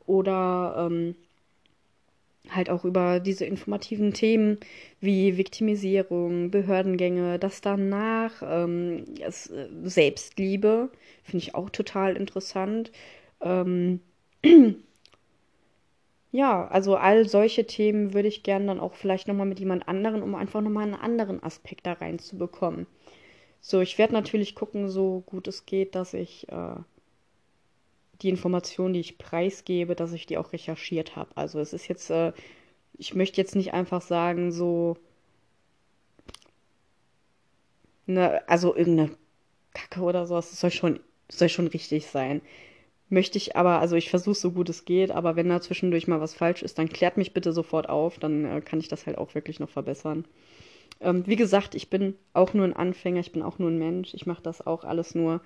oder 0.06 0.88
ähm, 0.90 1.14
halt 2.50 2.70
auch 2.70 2.84
über 2.84 3.20
diese 3.20 3.44
informativen 3.44 4.12
Themen 4.12 4.58
wie 5.00 5.36
Viktimisierung, 5.36 6.50
Behördengänge, 6.50 7.38
das 7.38 7.60
danach, 7.60 8.42
ähm, 8.44 9.04
es, 9.20 9.48
äh, 9.50 9.68
Selbstliebe, 9.84 10.90
finde 11.22 11.38
ich 11.38 11.54
auch 11.54 11.70
total 11.70 12.16
interessant. 12.16 12.90
Ähm, 13.40 14.00
ja, 16.32 16.66
also 16.68 16.96
all 16.96 17.28
solche 17.28 17.66
Themen 17.66 18.14
würde 18.14 18.28
ich 18.28 18.42
gerne 18.42 18.66
dann 18.66 18.80
auch 18.80 18.94
vielleicht 18.94 19.28
nochmal 19.28 19.46
mit 19.46 19.60
jemand 19.60 19.86
anderen, 19.88 20.22
um 20.22 20.34
einfach 20.34 20.60
nochmal 20.60 20.84
einen 20.84 20.94
anderen 20.94 21.42
Aspekt 21.42 21.86
da 21.86 21.92
reinzubekommen. 21.94 22.86
So, 23.60 23.80
ich 23.80 23.98
werde 23.98 24.14
natürlich 24.14 24.54
gucken, 24.56 24.88
so 24.88 25.22
gut 25.26 25.46
es 25.48 25.66
geht, 25.66 25.94
dass 25.94 26.14
ich 26.14 26.48
äh, 26.48 26.74
die 28.22 28.28
Informationen, 28.30 28.94
die 28.94 29.00
ich 29.00 29.18
preisgebe, 29.18 29.94
dass 29.96 30.12
ich 30.12 30.26
die 30.26 30.38
auch 30.38 30.52
recherchiert 30.52 31.16
habe. 31.16 31.30
Also 31.36 31.60
es 31.60 31.72
ist 31.72 31.88
jetzt, 31.88 32.10
äh, 32.10 32.32
ich 32.98 33.14
möchte 33.14 33.40
jetzt 33.40 33.56
nicht 33.56 33.74
einfach 33.74 34.02
sagen, 34.02 34.52
so, 34.52 34.96
ne, 38.06 38.42
also 38.48 38.74
irgendeine 38.76 39.10
Kacke 39.74 40.02
oder 40.02 40.26
sowas, 40.26 40.50
das 40.50 40.60
soll 40.60 40.70
schon, 40.70 41.00
soll 41.30 41.48
schon 41.48 41.68
richtig 41.68 42.06
sein. 42.06 42.42
Möchte 43.10 43.38
ich 43.38 43.56
aber, 43.56 43.80
also 43.80 43.96
ich 43.96 44.10
versuche 44.10 44.36
so 44.36 44.52
gut 44.52 44.68
es 44.70 44.84
geht, 44.86 45.10
aber 45.10 45.36
wenn 45.36 45.48
da 45.50 45.60
zwischendurch 45.60 46.08
mal 46.08 46.20
was 46.20 46.34
falsch 46.34 46.62
ist, 46.62 46.78
dann 46.78 46.88
klärt 46.90 47.16
mich 47.18 47.34
bitte 47.34 47.52
sofort 47.52 47.88
auf, 47.88 48.18
dann 48.18 48.44
äh, 48.46 48.60
kann 48.62 48.80
ich 48.80 48.88
das 48.88 49.06
halt 49.06 49.18
auch 49.18 49.34
wirklich 49.34 49.60
noch 49.60 49.70
verbessern. 49.70 50.26
Ähm, 51.00 51.24
wie 51.26 51.36
gesagt, 51.36 51.74
ich 51.74 51.90
bin 51.90 52.16
auch 52.34 52.54
nur 52.54 52.64
ein 52.66 52.74
Anfänger, 52.76 53.20
ich 53.20 53.32
bin 53.32 53.42
auch 53.42 53.58
nur 53.58 53.70
ein 53.70 53.78
Mensch, 53.78 54.14
ich 54.14 54.26
mache 54.26 54.42
das 54.42 54.66
auch 54.66 54.84
alles 54.84 55.14
nur 55.14 55.40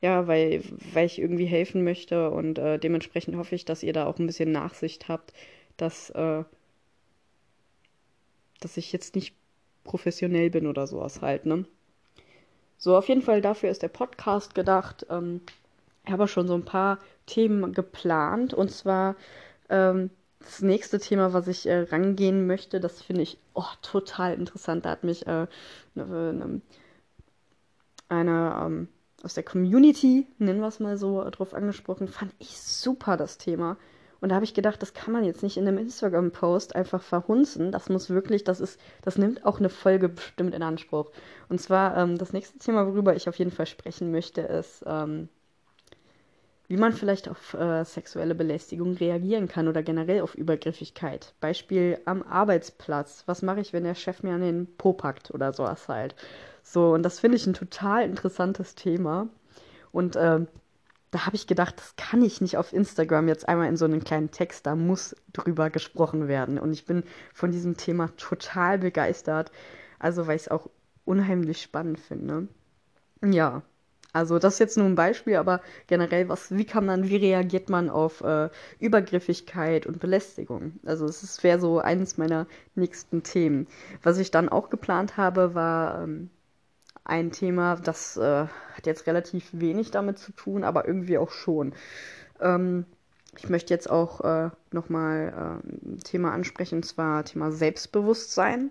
ja, 0.00 0.26
weil, 0.26 0.62
weil 0.92 1.06
ich 1.06 1.18
irgendwie 1.18 1.46
helfen 1.46 1.84
möchte 1.84 2.30
und 2.30 2.58
äh, 2.58 2.78
dementsprechend 2.78 3.36
hoffe 3.36 3.54
ich, 3.54 3.64
dass 3.64 3.82
ihr 3.82 3.92
da 3.92 4.06
auch 4.06 4.18
ein 4.18 4.26
bisschen 4.26 4.52
Nachsicht 4.52 5.08
habt, 5.08 5.32
dass, 5.76 6.10
äh, 6.10 6.44
dass 8.60 8.76
ich 8.76 8.92
jetzt 8.92 9.14
nicht 9.14 9.34
professionell 9.84 10.50
bin 10.50 10.66
oder 10.66 10.86
sowas 10.86 11.20
halt, 11.20 11.46
ne? 11.46 11.64
So, 12.78 12.96
auf 12.96 13.08
jeden 13.08 13.22
Fall 13.22 13.42
dafür 13.42 13.70
ist 13.70 13.82
der 13.82 13.88
Podcast 13.88 14.54
gedacht. 14.54 15.06
Ähm, 15.10 15.42
ich 16.06 16.12
habe 16.12 16.28
schon 16.28 16.48
so 16.48 16.54
ein 16.54 16.64
paar 16.64 16.98
Themen 17.26 17.74
geplant 17.74 18.54
und 18.54 18.70
zwar 18.70 19.16
ähm, 19.68 20.10
das 20.38 20.62
nächste 20.62 20.98
Thema, 20.98 21.34
was 21.34 21.46
ich 21.46 21.66
äh, 21.66 21.80
rangehen 21.80 22.46
möchte, 22.46 22.80
das 22.80 23.02
finde 23.02 23.22
ich 23.22 23.38
oh, 23.54 23.64
total 23.82 24.34
interessant. 24.34 24.86
Da 24.86 24.90
hat 24.90 25.04
mich 25.04 25.26
äh, 25.26 25.46
eine, 25.94 26.04
eine, 26.04 26.60
eine 28.08 28.62
ähm, 28.64 28.88
aus 29.22 29.34
der 29.34 29.42
Community, 29.42 30.26
nennen 30.38 30.60
wir 30.60 30.68
es 30.68 30.80
mal 30.80 30.96
so, 30.96 31.22
drauf 31.30 31.54
angesprochen, 31.54 32.08
fand 32.08 32.32
ich 32.38 32.60
super 32.60 33.16
das 33.16 33.38
Thema. 33.38 33.76
Und 34.20 34.28
da 34.28 34.34
habe 34.34 34.44
ich 34.44 34.54
gedacht, 34.54 34.82
das 34.82 34.92
kann 34.92 35.12
man 35.12 35.24
jetzt 35.24 35.42
nicht 35.42 35.56
in 35.56 35.66
einem 35.66 35.78
Instagram-Post 35.78 36.76
einfach 36.76 37.02
verhunzen. 37.02 37.72
Das 37.72 37.88
muss 37.88 38.10
wirklich, 38.10 38.44
das 38.44 38.60
ist, 38.60 38.78
das 39.02 39.16
nimmt 39.16 39.46
auch 39.46 39.58
eine 39.58 39.70
Folge 39.70 40.10
bestimmt 40.10 40.54
in 40.54 40.62
Anspruch. 40.62 41.10
Und 41.48 41.60
zwar 41.60 41.96
ähm, 41.96 42.18
das 42.18 42.32
nächste 42.32 42.58
Thema, 42.58 42.86
worüber 42.86 43.16
ich 43.16 43.28
auf 43.28 43.38
jeden 43.38 43.50
Fall 43.50 43.66
sprechen 43.66 44.10
möchte, 44.10 44.42
ist, 44.42 44.84
ähm, 44.86 45.28
wie 46.68 46.76
man 46.76 46.92
vielleicht 46.92 47.28
auf 47.28 47.54
äh, 47.54 47.84
sexuelle 47.84 48.34
Belästigung 48.34 48.94
reagieren 48.94 49.48
kann 49.48 49.68
oder 49.68 49.82
generell 49.82 50.20
auf 50.20 50.34
Übergriffigkeit. 50.34 51.34
Beispiel 51.40 51.98
am 52.04 52.22
Arbeitsplatz. 52.22 53.24
Was 53.26 53.42
mache 53.42 53.60
ich, 53.60 53.72
wenn 53.72 53.84
der 53.84 53.96
Chef 53.96 54.22
mir 54.22 54.34
an 54.34 54.42
den 54.42 54.76
Po 54.76 54.92
packt 54.92 55.32
oder 55.32 55.52
sowas 55.52 55.88
halt? 55.88 56.14
So, 56.62 56.92
und 56.94 57.02
das 57.02 57.20
finde 57.20 57.36
ich 57.36 57.46
ein 57.46 57.54
total 57.54 58.04
interessantes 58.04 58.74
Thema. 58.74 59.28
Und 59.92 60.16
äh, 60.16 60.46
da 61.10 61.26
habe 61.26 61.36
ich 61.36 61.46
gedacht, 61.46 61.74
das 61.78 61.96
kann 61.96 62.22
ich 62.22 62.40
nicht 62.40 62.56
auf 62.56 62.72
Instagram 62.72 63.28
jetzt 63.28 63.48
einmal 63.48 63.68
in 63.68 63.76
so 63.76 63.84
einen 63.84 64.04
kleinen 64.04 64.30
Text, 64.30 64.66
da 64.66 64.76
muss 64.76 65.16
drüber 65.32 65.70
gesprochen 65.70 66.28
werden. 66.28 66.58
Und 66.58 66.72
ich 66.72 66.86
bin 66.86 67.04
von 67.34 67.52
diesem 67.52 67.76
Thema 67.76 68.08
total 68.16 68.78
begeistert. 68.78 69.50
Also, 69.98 70.26
weil 70.26 70.36
ich 70.36 70.42
es 70.42 70.48
auch 70.48 70.70
unheimlich 71.04 71.62
spannend 71.62 72.00
finde. 72.00 72.48
Ja, 73.24 73.62
Also 74.12 74.38
das 74.38 74.54
ist 74.54 74.58
jetzt 74.60 74.76
nur 74.78 74.86
ein 74.86 74.94
Beispiel, 74.96 75.36
aber 75.36 75.60
generell, 75.86 76.28
was, 76.28 76.50
wie 76.56 76.64
kann 76.64 76.86
man, 76.86 77.08
wie 77.08 77.16
reagiert 77.16 77.68
man 77.70 77.88
auf 77.90 78.22
äh, 78.22 78.50
Übergriffigkeit 78.80 79.86
und 79.86 80.00
Belästigung? 80.00 80.80
Also 80.84 81.06
es 81.06 81.42
wäre 81.44 81.60
so 81.60 81.78
eines 81.80 82.18
meiner 82.18 82.46
nächsten 82.74 83.22
Themen. 83.22 83.68
Was 84.02 84.18
ich 84.18 84.30
dann 84.32 84.48
auch 84.48 84.70
geplant 84.70 85.16
habe, 85.16 85.54
war 85.54 86.02
ähm, 86.04 86.30
ein 87.04 87.32
Thema, 87.32 87.76
das 87.76 88.16
äh, 88.16 88.46
hat 88.46 88.86
jetzt 88.86 89.06
relativ 89.06 89.48
wenig 89.52 89.90
damit 89.90 90.18
zu 90.18 90.32
tun, 90.32 90.64
aber 90.64 90.86
irgendwie 90.86 91.18
auch 91.18 91.30
schon. 91.30 91.72
Ähm, 92.40 92.84
ich 93.36 93.48
möchte 93.48 93.72
jetzt 93.72 93.90
auch 93.90 94.20
äh, 94.22 94.50
nochmal 94.72 95.60
äh, 95.64 95.88
ein 95.88 96.00
Thema 96.04 96.32
ansprechen, 96.32 96.76
und 96.76 96.84
zwar 96.84 97.24
Thema 97.24 97.52
Selbstbewusstsein. 97.52 98.70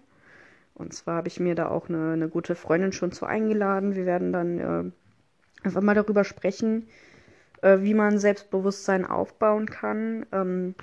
Und 0.76 0.94
zwar 0.94 1.18
habe 1.18 1.28
ich 1.28 1.40
mir 1.40 1.56
da 1.56 1.70
auch 1.70 1.90
eine, 1.90 2.14
eine, 2.14 2.30
gute 2.30 2.56
Freundin 2.56 2.94
schon 2.94 3.12
zu 3.12 3.26
eingeladen. 3.26 3.96
Wir 3.96 4.06
werden 4.06 4.32
dann 4.32 4.60
äh, 4.60 4.92
einfach 5.66 5.82
mal 5.82 5.96
darüber 5.96 6.24
sprechen, 6.24 6.88
äh, 7.62 7.80
wie 7.82 7.94
man 7.94 8.20
Selbstbewusstsein 8.20 9.06
aufbauen 9.06 9.70
kann. 9.70 10.26
Ähm, 10.32 10.76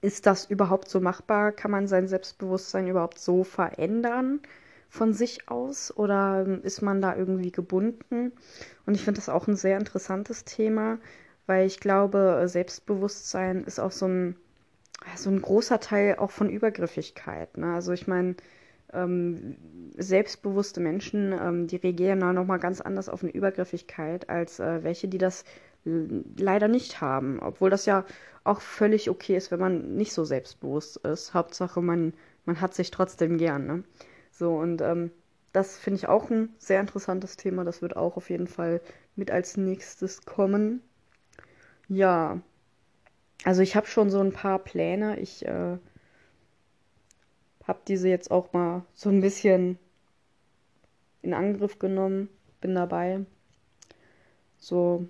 ist 0.00 0.26
das 0.26 0.46
überhaupt 0.46 0.88
so 0.88 1.00
machbar? 1.00 1.52
Kann 1.52 1.70
man 1.70 1.86
sein 1.86 2.08
Selbstbewusstsein 2.08 2.88
überhaupt 2.88 3.18
so 3.18 3.44
verändern 3.44 4.40
von 4.92 5.14
sich 5.14 5.48
aus? 5.48 5.96
Oder 5.96 6.44
ähm, 6.46 6.60
ist 6.62 6.82
man 6.82 7.00
da 7.00 7.16
irgendwie 7.16 7.50
gebunden? 7.50 8.32
Und 8.84 8.94
ich 8.94 9.02
finde 9.02 9.18
das 9.18 9.30
auch 9.30 9.48
ein 9.48 9.56
sehr 9.56 9.78
interessantes 9.78 10.44
Thema, 10.44 10.98
weil 11.46 11.66
ich 11.66 11.80
glaube, 11.80 12.42
Selbstbewusstsein 12.44 13.64
ist 13.64 13.80
auch 13.80 13.90
so 13.90 14.06
ein, 14.06 14.36
so 15.16 15.30
ein 15.30 15.40
großer 15.40 15.80
Teil 15.80 16.16
auch 16.16 16.30
von 16.30 16.50
Übergriffigkeit. 16.50 17.56
Ne? 17.56 17.72
Also 17.72 17.92
ich 17.92 18.06
meine, 18.06 18.36
ähm, 18.92 19.56
selbstbewusste 19.96 20.80
Menschen, 20.80 21.32
ähm, 21.32 21.66
die 21.68 21.76
reagieren 21.76 22.20
da 22.20 22.34
nochmal 22.34 22.58
ganz 22.58 22.82
anders 22.82 23.08
auf 23.08 23.22
eine 23.22 23.32
Übergriffigkeit 23.32 24.28
als 24.28 24.60
äh, 24.60 24.84
welche, 24.84 25.08
die 25.08 25.18
das 25.18 25.44
leider 25.84 26.68
nicht 26.68 27.00
haben. 27.00 27.40
Obwohl 27.40 27.70
das 27.70 27.86
ja 27.86 28.04
auch 28.44 28.60
völlig 28.60 29.08
okay 29.08 29.36
ist, 29.36 29.50
wenn 29.50 29.58
man 29.58 29.96
nicht 29.96 30.12
so 30.12 30.24
selbstbewusst 30.24 30.98
ist. 30.98 31.32
Hauptsache, 31.32 31.80
man, 31.80 32.12
man 32.44 32.60
hat 32.60 32.74
sich 32.74 32.90
trotzdem 32.90 33.38
gern. 33.38 33.66
Ne? 33.66 33.84
So, 34.42 34.56
und 34.56 34.80
ähm, 34.80 35.12
das 35.52 35.78
finde 35.78 35.98
ich 35.98 36.08
auch 36.08 36.28
ein 36.28 36.52
sehr 36.58 36.80
interessantes 36.80 37.36
Thema. 37.36 37.62
Das 37.62 37.80
wird 37.80 37.94
auch 37.94 38.16
auf 38.16 38.28
jeden 38.28 38.48
Fall 38.48 38.80
mit 39.14 39.30
als 39.30 39.56
nächstes 39.56 40.24
kommen. 40.24 40.82
Ja, 41.86 42.40
also 43.44 43.62
ich 43.62 43.76
habe 43.76 43.86
schon 43.86 44.10
so 44.10 44.18
ein 44.18 44.32
paar 44.32 44.58
Pläne. 44.58 45.20
Ich 45.20 45.46
äh, 45.46 45.78
habe 47.68 47.78
diese 47.86 48.08
jetzt 48.08 48.32
auch 48.32 48.52
mal 48.52 48.84
so 48.94 49.10
ein 49.10 49.20
bisschen 49.20 49.78
in 51.22 51.34
Angriff 51.34 51.78
genommen, 51.78 52.28
bin 52.60 52.74
dabei. 52.74 53.24
So, 54.58 55.06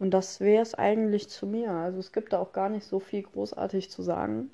und 0.00 0.10
das 0.10 0.40
wäre 0.40 0.62
es 0.62 0.74
eigentlich 0.74 1.28
zu 1.28 1.46
mir. 1.46 1.70
Also 1.70 2.00
es 2.00 2.10
gibt 2.10 2.32
da 2.32 2.40
auch 2.40 2.52
gar 2.52 2.68
nicht 2.68 2.84
so 2.84 2.98
viel 2.98 3.22
großartig 3.22 3.92
zu 3.92 4.02
sagen. 4.02 4.50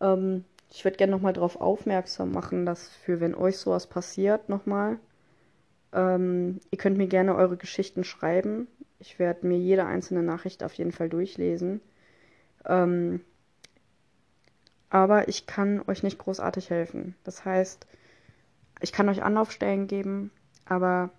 Ähm, 0.00 0.46
ich 0.70 0.84
würde 0.84 0.96
gerne 0.96 1.12
nochmal 1.12 1.32
darauf 1.32 1.60
aufmerksam 1.60 2.32
machen, 2.32 2.66
dass 2.66 2.88
für 2.88 3.20
wenn 3.20 3.34
euch 3.34 3.58
sowas 3.58 3.86
passiert, 3.86 4.48
nochmal, 4.48 4.98
ähm, 5.92 6.60
ihr 6.70 6.78
könnt 6.78 6.98
mir 6.98 7.06
gerne 7.06 7.34
eure 7.36 7.56
Geschichten 7.56 8.04
schreiben. 8.04 8.66
Ich 8.98 9.18
werde 9.18 9.46
mir 9.46 9.58
jede 9.58 9.86
einzelne 9.86 10.22
Nachricht 10.22 10.64
auf 10.64 10.74
jeden 10.74 10.92
Fall 10.92 11.08
durchlesen. 11.08 11.80
Ähm, 12.66 13.20
aber 14.90 15.28
ich 15.28 15.46
kann 15.46 15.82
euch 15.86 16.02
nicht 16.02 16.18
großartig 16.18 16.70
helfen. 16.70 17.14
Das 17.24 17.44
heißt, 17.44 17.86
ich 18.80 18.92
kann 18.92 19.08
euch 19.08 19.22
Anlaufstellen 19.22 19.86
geben, 19.86 20.30
aber 20.66 21.10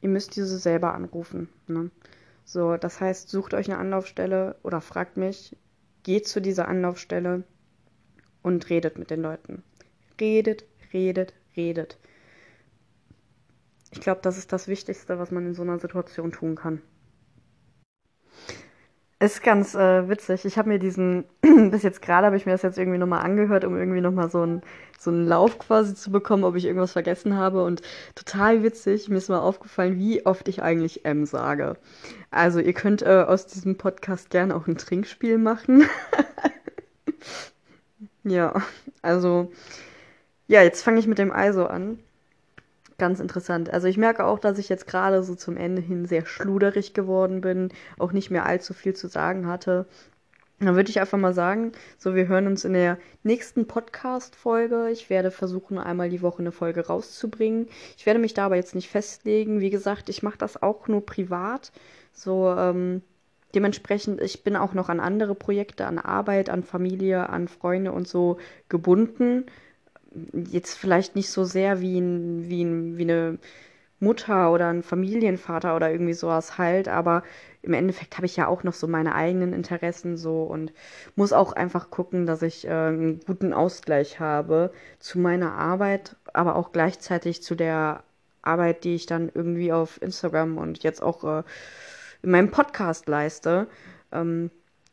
ihr 0.00 0.08
müsst 0.08 0.36
diese 0.36 0.58
selber 0.58 0.94
anrufen. 0.94 1.48
Ne? 1.66 1.90
So, 2.44 2.76
das 2.76 3.00
heißt, 3.00 3.28
sucht 3.28 3.54
euch 3.54 3.68
eine 3.68 3.78
Anlaufstelle 3.78 4.56
oder 4.62 4.80
fragt 4.80 5.16
mich, 5.16 5.56
geht 6.02 6.26
zu 6.26 6.40
dieser 6.40 6.68
Anlaufstelle 6.68 7.44
und 8.42 8.68
redet 8.70 8.98
mit 8.98 9.10
den 9.10 9.22
Leuten. 9.22 9.62
Redet, 10.20 10.64
redet, 10.92 11.34
redet. 11.56 11.98
Ich 13.90 14.00
glaube, 14.00 14.20
das 14.22 14.36
ist 14.36 14.52
das 14.52 14.68
Wichtigste, 14.68 15.18
was 15.18 15.30
man 15.30 15.46
in 15.46 15.54
so 15.54 15.62
einer 15.62 15.78
Situation 15.78 16.32
tun 16.32 16.56
kann. 16.56 16.82
Ist 19.20 19.42
ganz 19.42 19.74
äh, 19.74 20.08
witzig. 20.08 20.44
Ich 20.44 20.58
habe 20.58 20.68
mir 20.68 20.78
diesen, 20.78 21.24
bis 21.70 21.82
jetzt 21.82 22.02
gerade 22.02 22.26
habe 22.26 22.36
ich 22.36 22.46
mir 22.46 22.52
das 22.52 22.62
jetzt 22.62 22.78
irgendwie 22.78 22.98
nochmal 22.98 23.24
angehört, 23.24 23.64
um 23.64 23.76
irgendwie 23.76 24.00
nochmal 24.00 24.30
so, 24.30 24.44
ein, 24.44 24.62
so 24.96 25.10
einen 25.10 25.26
Lauf 25.26 25.58
quasi 25.58 25.96
zu 25.96 26.12
bekommen, 26.12 26.44
ob 26.44 26.54
ich 26.54 26.64
irgendwas 26.64 26.92
vergessen 26.92 27.36
habe. 27.36 27.64
Und 27.64 27.82
total 28.14 28.62
witzig, 28.62 29.08
mir 29.08 29.16
ist 29.16 29.28
mal 29.28 29.40
aufgefallen, 29.40 29.98
wie 29.98 30.24
oft 30.24 30.46
ich 30.46 30.62
eigentlich 30.62 31.04
M 31.04 31.26
sage. 31.26 31.76
Also 32.30 32.60
ihr 32.60 32.74
könnt 32.74 33.02
äh, 33.02 33.24
aus 33.26 33.46
diesem 33.46 33.76
Podcast 33.76 34.30
gerne 34.30 34.54
auch 34.54 34.68
ein 34.68 34.78
Trinkspiel 34.78 35.38
machen. 35.38 35.88
ja, 38.30 38.62
also 39.02 39.52
ja, 40.46 40.62
jetzt 40.62 40.82
fange 40.82 41.00
ich 41.00 41.06
mit 41.06 41.18
dem 41.18 41.32
ISO 41.34 41.66
an 41.66 41.98
ganz 42.98 43.20
interessant. 43.20 43.70
Also 43.70 43.86
ich 43.86 43.96
merke 43.96 44.24
auch, 44.24 44.38
dass 44.40 44.58
ich 44.58 44.68
jetzt 44.68 44.86
gerade 44.86 45.22
so 45.22 45.34
zum 45.34 45.56
Ende 45.56 45.80
hin 45.80 46.06
sehr 46.06 46.26
schluderig 46.26 46.94
geworden 46.94 47.40
bin, 47.40 47.70
auch 47.98 48.12
nicht 48.12 48.30
mehr 48.30 48.44
allzu 48.44 48.74
viel 48.74 48.94
zu 48.94 49.06
sagen 49.08 49.46
hatte. 49.46 49.86
Dann 50.60 50.74
würde 50.74 50.90
ich 50.90 51.00
einfach 51.00 51.18
mal 51.18 51.32
sagen, 51.32 51.70
so 51.98 52.16
wir 52.16 52.26
hören 52.26 52.48
uns 52.48 52.64
in 52.64 52.72
der 52.72 52.98
nächsten 53.22 53.68
Podcast-Folge. 53.68 54.90
Ich 54.90 55.08
werde 55.08 55.30
versuchen, 55.30 55.78
einmal 55.78 56.10
die 56.10 56.22
Woche 56.22 56.40
eine 56.40 56.50
Folge 56.50 56.88
rauszubringen. 56.88 57.68
Ich 57.96 58.06
werde 58.06 58.18
mich 58.18 58.34
da 58.34 58.46
aber 58.46 58.56
jetzt 58.56 58.74
nicht 58.74 58.90
festlegen. 58.90 59.60
Wie 59.60 59.70
gesagt, 59.70 60.08
ich 60.08 60.24
mache 60.24 60.38
das 60.38 60.60
auch 60.60 60.88
nur 60.88 61.06
privat. 61.06 61.70
So, 62.12 62.50
ähm, 62.50 63.02
dementsprechend, 63.58 64.20
ich 64.20 64.44
bin 64.44 64.54
auch 64.54 64.72
noch 64.72 64.88
an 64.88 65.00
andere 65.00 65.34
Projekte, 65.34 65.84
an 65.86 65.98
Arbeit, 65.98 66.48
an 66.48 66.62
Familie, 66.62 67.28
an 67.28 67.48
Freunde 67.48 67.90
und 67.90 68.06
so 68.06 68.38
gebunden. 68.68 69.46
Jetzt 70.32 70.78
vielleicht 70.78 71.16
nicht 71.16 71.28
so 71.28 71.42
sehr 71.42 71.80
wie, 71.80 71.98
ein, 71.98 72.48
wie, 72.48 72.62
ein, 72.62 72.98
wie 72.98 73.02
eine 73.02 73.38
Mutter 73.98 74.52
oder 74.52 74.68
ein 74.68 74.84
Familienvater 74.84 75.74
oder 75.74 75.90
irgendwie 75.90 76.12
sowas 76.12 76.56
halt, 76.56 76.86
aber 76.86 77.24
im 77.62 77.72
Endeffekt 77.72 78.16
habe 78.16 78.26
ich 78.26 78.36
ja 78.36 78.46
auch 78.46 78.62
noch 78.62 78.74
so 78.74 78.86
meine 78.86 79.16
eigenen 79.16 79.52
Interessen 79.52 80.16
so 80.16 80.44
und 80.44 80.72
muss 81.16 81.32
auch 81.32 81.52
einfach 81.52 81.90
gucken, 81.90 82.24
dass 82.24 82.42
ich 82.42 82.64
äh, 82.64 82.70
einen 82.70 83.18
guten 83.26 83.52
Ausgleich 83.52 84.20
habe 84.20 84.70
zu 85.00 85.18
meiner 85.18 85.54
Arbeit, 85.54 86.14
aber 86.32 86.54
auch 86.54 86.70
gleichzeitig 86.70 87.42
zu 87.42 87.56
der 87.56 88.04
Arbeit, 88.40 88.84
die 88.84 88.94
ich 88.94 89.06
dann 89.06 89.32
irgendwie 89.34 89.72
auf 89.72 90.00
Instagram 90.00 90.58
und 90.58 90.84
jetzt 90.84 91.02
auch 91.02 91.24
äh, 91.24 91.42
in 92.22 92.30
meinem 92.30 92.50
Podcast 92.50 93.08
leiste. 93.08 93.66
Ähm, 94.12 94.50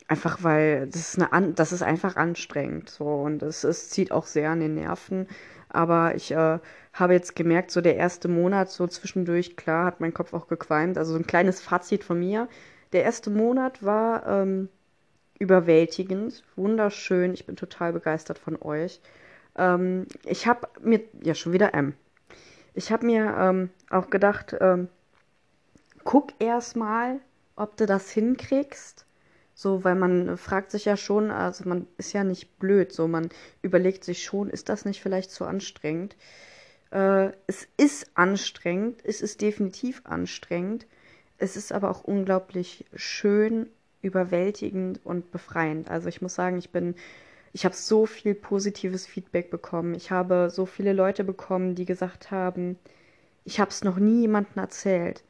Einfach 0.07 0.43
weil 0.43 0.85
das 0.87 1.15
ist, 1.15 1.31
eine 1.31 1.53
das 1.53 1.71
ist 1.71 1.81
einfach 1.81 2.15
anstrengend 2.15 2.91
so 2.91 3.05
und 3.05 3.41
es, 3.41 3.63
es 3.63 3.89
zieht 3.89 4.11
auch 4.11 4.27
sehr 4.27 4.51
an 4.51 4.59
den 4.59 4.75
Nerven. 4.75 5.27
Aber 5.69 6.15
ich 6.15 6.31
äh, 6.31 6.59
habe 6.93 7.13
jetzt 7.13 7.35
gemerkt, 7.35 7.71
so 7.71 7.81
der 7.81 7.95
erste 7.95 8.27
Monat, 8.27 8.69
so 8.69 8.85
zwischendurch, 8.85 9.57
klar, 9.57 9.85
hat 9.85 10.01
mein 10.01 10.13
Kopf 10.13 10.33
auch 10.33 10.47
gequalmt. 10.47 10.97
Also 10.99 11.13
so 11.13 11.17
ein 11.17 11.25
kleines 11.25 11.59
Fazit 11.59 12.03
von 12.03 12.19
mir. 12.19 12.47
Der 12.93 13.03
erste 13.03 13.31
Monat 13.31 13.83
war 13.83 14.27
ähm, 14.27 14.69
überwältigend, 15.39 16.43
wunderschön. 16.55 17.33
Ich 17.33 17.47
bin 17.47 17.55
total 17.55 17.91
begeistert 17.91 18.37
von 18.37 18.61
euch. 18.61 19.01
Ähm, 19.57 20.05
ich 20.23 20.45
habe 20.45 20.67
mir, 20.81 21.01
ja 21.23 21.33
schon 21.33 21.51
wieder 21.51 21.73
M. 21.73 21.95
Ich 22.75 22.91
habe 22.91 23.07
mir 23.07 23.35
ähm, 23.39 23.69
auch 23.89 24.11
gedacht, 24.11 24.55
ähm, 24.61 24.87
guck 26.05 26.31
erst 26.39 26.77
mal, 26.77 27.19
ob 27.57 27.75
du 27.75 27.85
das 27.85 28.09
hinkriegst 28.09 29.05
so, 29.57 29.85
weil 29.85 29.95
man 29.95 30.37
fragt 30.37 30.71
sich 30.71 30.83
ja 30.83 30.97
schon, 30.97 31.31
also 31.31 31.67
man 31.67 31.87
ist 31.97 32.11
ja 32.11 32.25
nicht 32.25 32.59
blöd, 32.59 32.91
so 32.91 33.07
man 33.07 33.29
überlegt 33.61 34.03
sich 34.03 34.23
schon, 34.23 34.49
ist 34.49 34.67
das 34.67 34.83
nicht 34.83 35.01
vielleicht 35.01 35.31
zu 35.31 35.45
anstrengend? 35.45 36.17
Äh, 36.91 37.31
es 37.47 37.65
ist 37.77 38.11
anstrengend, 38.15 38.99
es 39.05 39.21
ist 39.21 39.41
definitiv 39.41 40.01
anstrengend. 40.03 40.85
Es 41.37 41.55
ist 41.55 41.71
aber 41.71 41.89
auch 41.89 42.03
unglaublich 42.03 42.85
schön, 42.95 43.69
überwältigend 44.01 44.99
und 45.05 45.31
befreiend. 45.31 45.89
Also 45.89 46.09
ich 46.09 46.21
muss 46.21 46.35
sagen, 46.35 46.57
ich 46.57 46.71
bin, 46.71 46.95
ich 47.53 47.65
habe 47.65 47.75
so 47.75 48.05
viel 48.05 48.35
positives 48.35 49.07
Feedback 49.07 49.49
bekommen. 49.49 49.95
Ich 49.95 50.11
habe 50.11 50.49
so 50.51 50.65
viele 50.65 50.93
Leute 50.93 51.23
bekommen, 51.23 51.75
die 51.75 51.85
gesagt 51.85 52.29
haben, 52.29 52.77
ich 53.45 53.59
habe 53.61 53.71
es 53.71 53.83
noch 53.85 53.97
nie 53.97 54.21
jemandem 54.21 54.57
erzählt, 54.61 55.23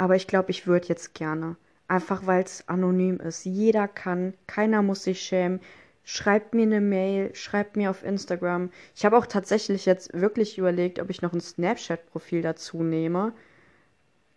aber 0.00 0.16
ich 0.16 0.26
glaube, 0.26 0.50
ich 0.50 0.66
würde 0.66 0.88
jetzt 0.88 1.14
gerne. 1.14 1.56
Einfach 1.86 2.26
weil 2.26 2.42
es 2.42 2.66
anonym 2.68 3.20
ist. 3.20 3.44
Jeder 3.44 3.86
kann, 3.86 4.32
keiner 4.46 4.80
muss 4.80 5.04
sich 5.04 5.20
schämen. 5.20 5.60
Schreibt 6.04 6.54
mir 6.54 6.62
eine 6.62 6.80
Mail, 6.80 7.34
schreibt 7.34 7.76
mir 7.76 7.90
auf 7.90 8.02
Instagram. 8.02 8.70
Ich 8.96 9.04
habe 9.04 9.18
auch 9.18 9.26
tatsächlich 9.26 9.84
jetzt 9.84 10.18
wirklich 10.18 10.56
überlegt, 10.56 11.00
ob 11.00 11.10
ich 11.10 11.20
noch 11.20 11.34
ein 11.34 11.42
Snapchat-Profil 11.42 12.40
dazu 12.40 12.82
nehme. 12.82 13.34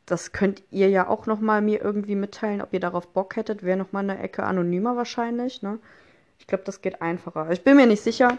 Das 0.05 0.33
könnt 0.33 0.63
ihr 0.69 0.89
ja 0.89 1.07
auch 1.07 1.27
noch 1.27 1.39
mal 1.39 1.61
mir 1.61 1.81
irgendwie 1.81 2.15
mitteilen, 2.15 2.61
ob 2.61 2.73
ihr 2.73 2.81
darauf 2.81 3.07
Bock 3.07 3.37
hättet. 3.37 3.63
Wäre 3.63 3.77
noch 3.77 3.93
mal 3.93 4.01
eine 4.01 4.19
Ecke 4.19 4.43
anonymer 4.43 4.97
wahrscheinlich. 4.97 5.61
Ne? 5.61 5.79
Ich 6.39 6.47
glaube, 6.47 6.65
das 6.65 6.81
geht 6.81 7.01
einfacher. 7.01 7.49
Ich 7.51 7.63
bin 7.63 7.77
mir 7.77 7.87
nicht 7.87 8.03
sicher. 8.03 8.37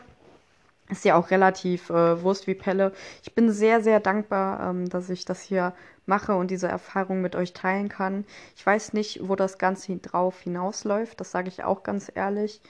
ist 0.91 1.07
ja 1.07 1.17
auch 1.17 1.31
relativ 1.31 1.89
äh, 1.89 2.23
Wurst 2.23 2.47
wie 2.47 2.55
Pelle. 2.55 2.93
Ich 3.23 3.35
bin 3.35 3.51
sehr, 3.51 3.83
sehr 3.83 4.01
dankbar, 4.01 4.69
ähm, 4.69 4.91
dass 4.91 5.09
ich 5.09 5.25
das 5.25 5.41
hier 5.41 5.73
mache 6.07 6.35
und 6.35 6.51
diese 6.51 6.69
Erfahrung 6.69 7.21
mit 7.21 7.37
euch 7.37 7.53
teilen 7.53 7.89
kann. 7.89 8.25
Ich 8.57 8.65
weiß 8.65 8.93
nicht, 8.93 9.21
wo 9.29 9.37
das 9.37 9.59
Ganze 9.59 9.97
drauf 9.97 10.41
hinausläuft, 10.41 11.21
das 11.21 11.31
sage 11.31 11.49
ich 11.49 11.65
auch 11.65 11.83
ganz 11.83 12.11
ehrlich. 12.15 12.61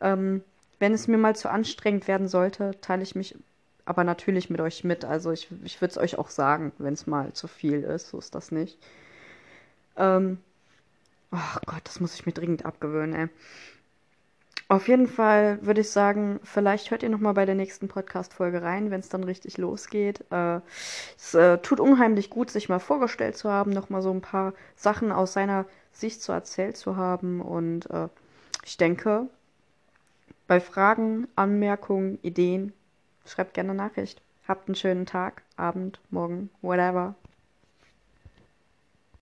Ähm, 0.00 0.42
wenn 0.78 0.92
es 0.94 1.08
mir 1.08 1.18
mal 1.18 1.36
zu 1.36 1.50
anstrengend 1.50 2.08
werden 2.08 2.28
sollte, 2.28 2.72
teile 2.80 3.02
ich 3.02 3.14
mich 3.14 3.36
aber 3.86 4.04
natürlich 4.04 4.50
mit 4.50 4.60
euch 4.60 4.84
mit. 4.84 5.04
Also 5.04 5.30
ich, 5.32 5.48
ich 5.64 5.80
würde 5.80 5.92
es 5.92 5.98
euch 5.98 6.18
auch 6.18 6.30
sagen, 6.30 6.72
wenn 6.78 6.94
es 6.94 7.06
mal 7.06 7.32
zu 7.32 7.48
viel 7.48 7.82
ist. 7.82 8.08
So 8.08 8.18
ist 8.18 8.34
das 8.34 8.50
nicht. 8.50 8.78
Ähm, 9.96 10.38
oh 11.32 11.58
Gott, 11.66 11.82
das 11.84 12.00
muss 12.00 12.14
ich 12.14 12.26
mir 12.26 12.32
dringend 12.32 12.64
abgewöhnen, 12.64 13.14
ey. 13.14 13.28
Auf 14.68 14.88
jeden 14.88 15.08
Fall 15.08 15.58
würde 15.62 15.82
ich 15.82 15.90
sagen, 15.90 16.40
vielleicht 16.42 16.90
hört 16.90 17.02
ihr 17.02 17.10
noch 17.10 17.20
mal 17.20 17.34
bei 17.34 17.44
der 17.44 17.54
nächsten 17.54 17.86
Podcast-Folge 17.86 18.62
rein, 18.62 18.90
wenn 18.90 19.00
es 19.00 19.10
dann 19.10 19.24
richtig 19.24 19.58
losgeht. 19.58 20.24
Äh, 20.30 20.60
es 21.16 21.34
äh, 21.34 21.58
tut 21.58 21.80
unheimlich 21.80 22.30
gut, 22.30 22.50
sich 22.50 22.70
mal 22.70 22.78
vorgestellt 22.78 23.36
zu 23.36 23.50
haben, 23.50 23.72
noch 23.72 23.90
mal 23.90 24.00
so 24.00 24.10
ein 24.10 24.22
paar 24.22 24.54
Sachen 24.74 25.12
aus 25.12 25.34
seiner 25.34 25.66
Sicht 25.92 26.22
zu 26.22 26.32
erzählt 26.32 26.78
zu 26.78 26.96
haben. 26.96 27.42
Und 27.42 27.90
äh, 27.90 28.08
ich 28.64 28.78
denke, 28.78 29.28
bei 30.46 30.60
Fragen, 30.60 31.28
Anmerkungen, 31.36 32.18
Ideen, 32.22 32.72
schreibt 33.26 33.54
gerne 33.54 33.74
Nachricht. 33.74 34.22
Habt 34.48 34.68
einen 34.68 34.76
schönen 34.76 35.06
Tag, 35.06 35.42
Abend, 35.56 36.00
Morgen, 36.10 36.50
whatever. 36.62 37.14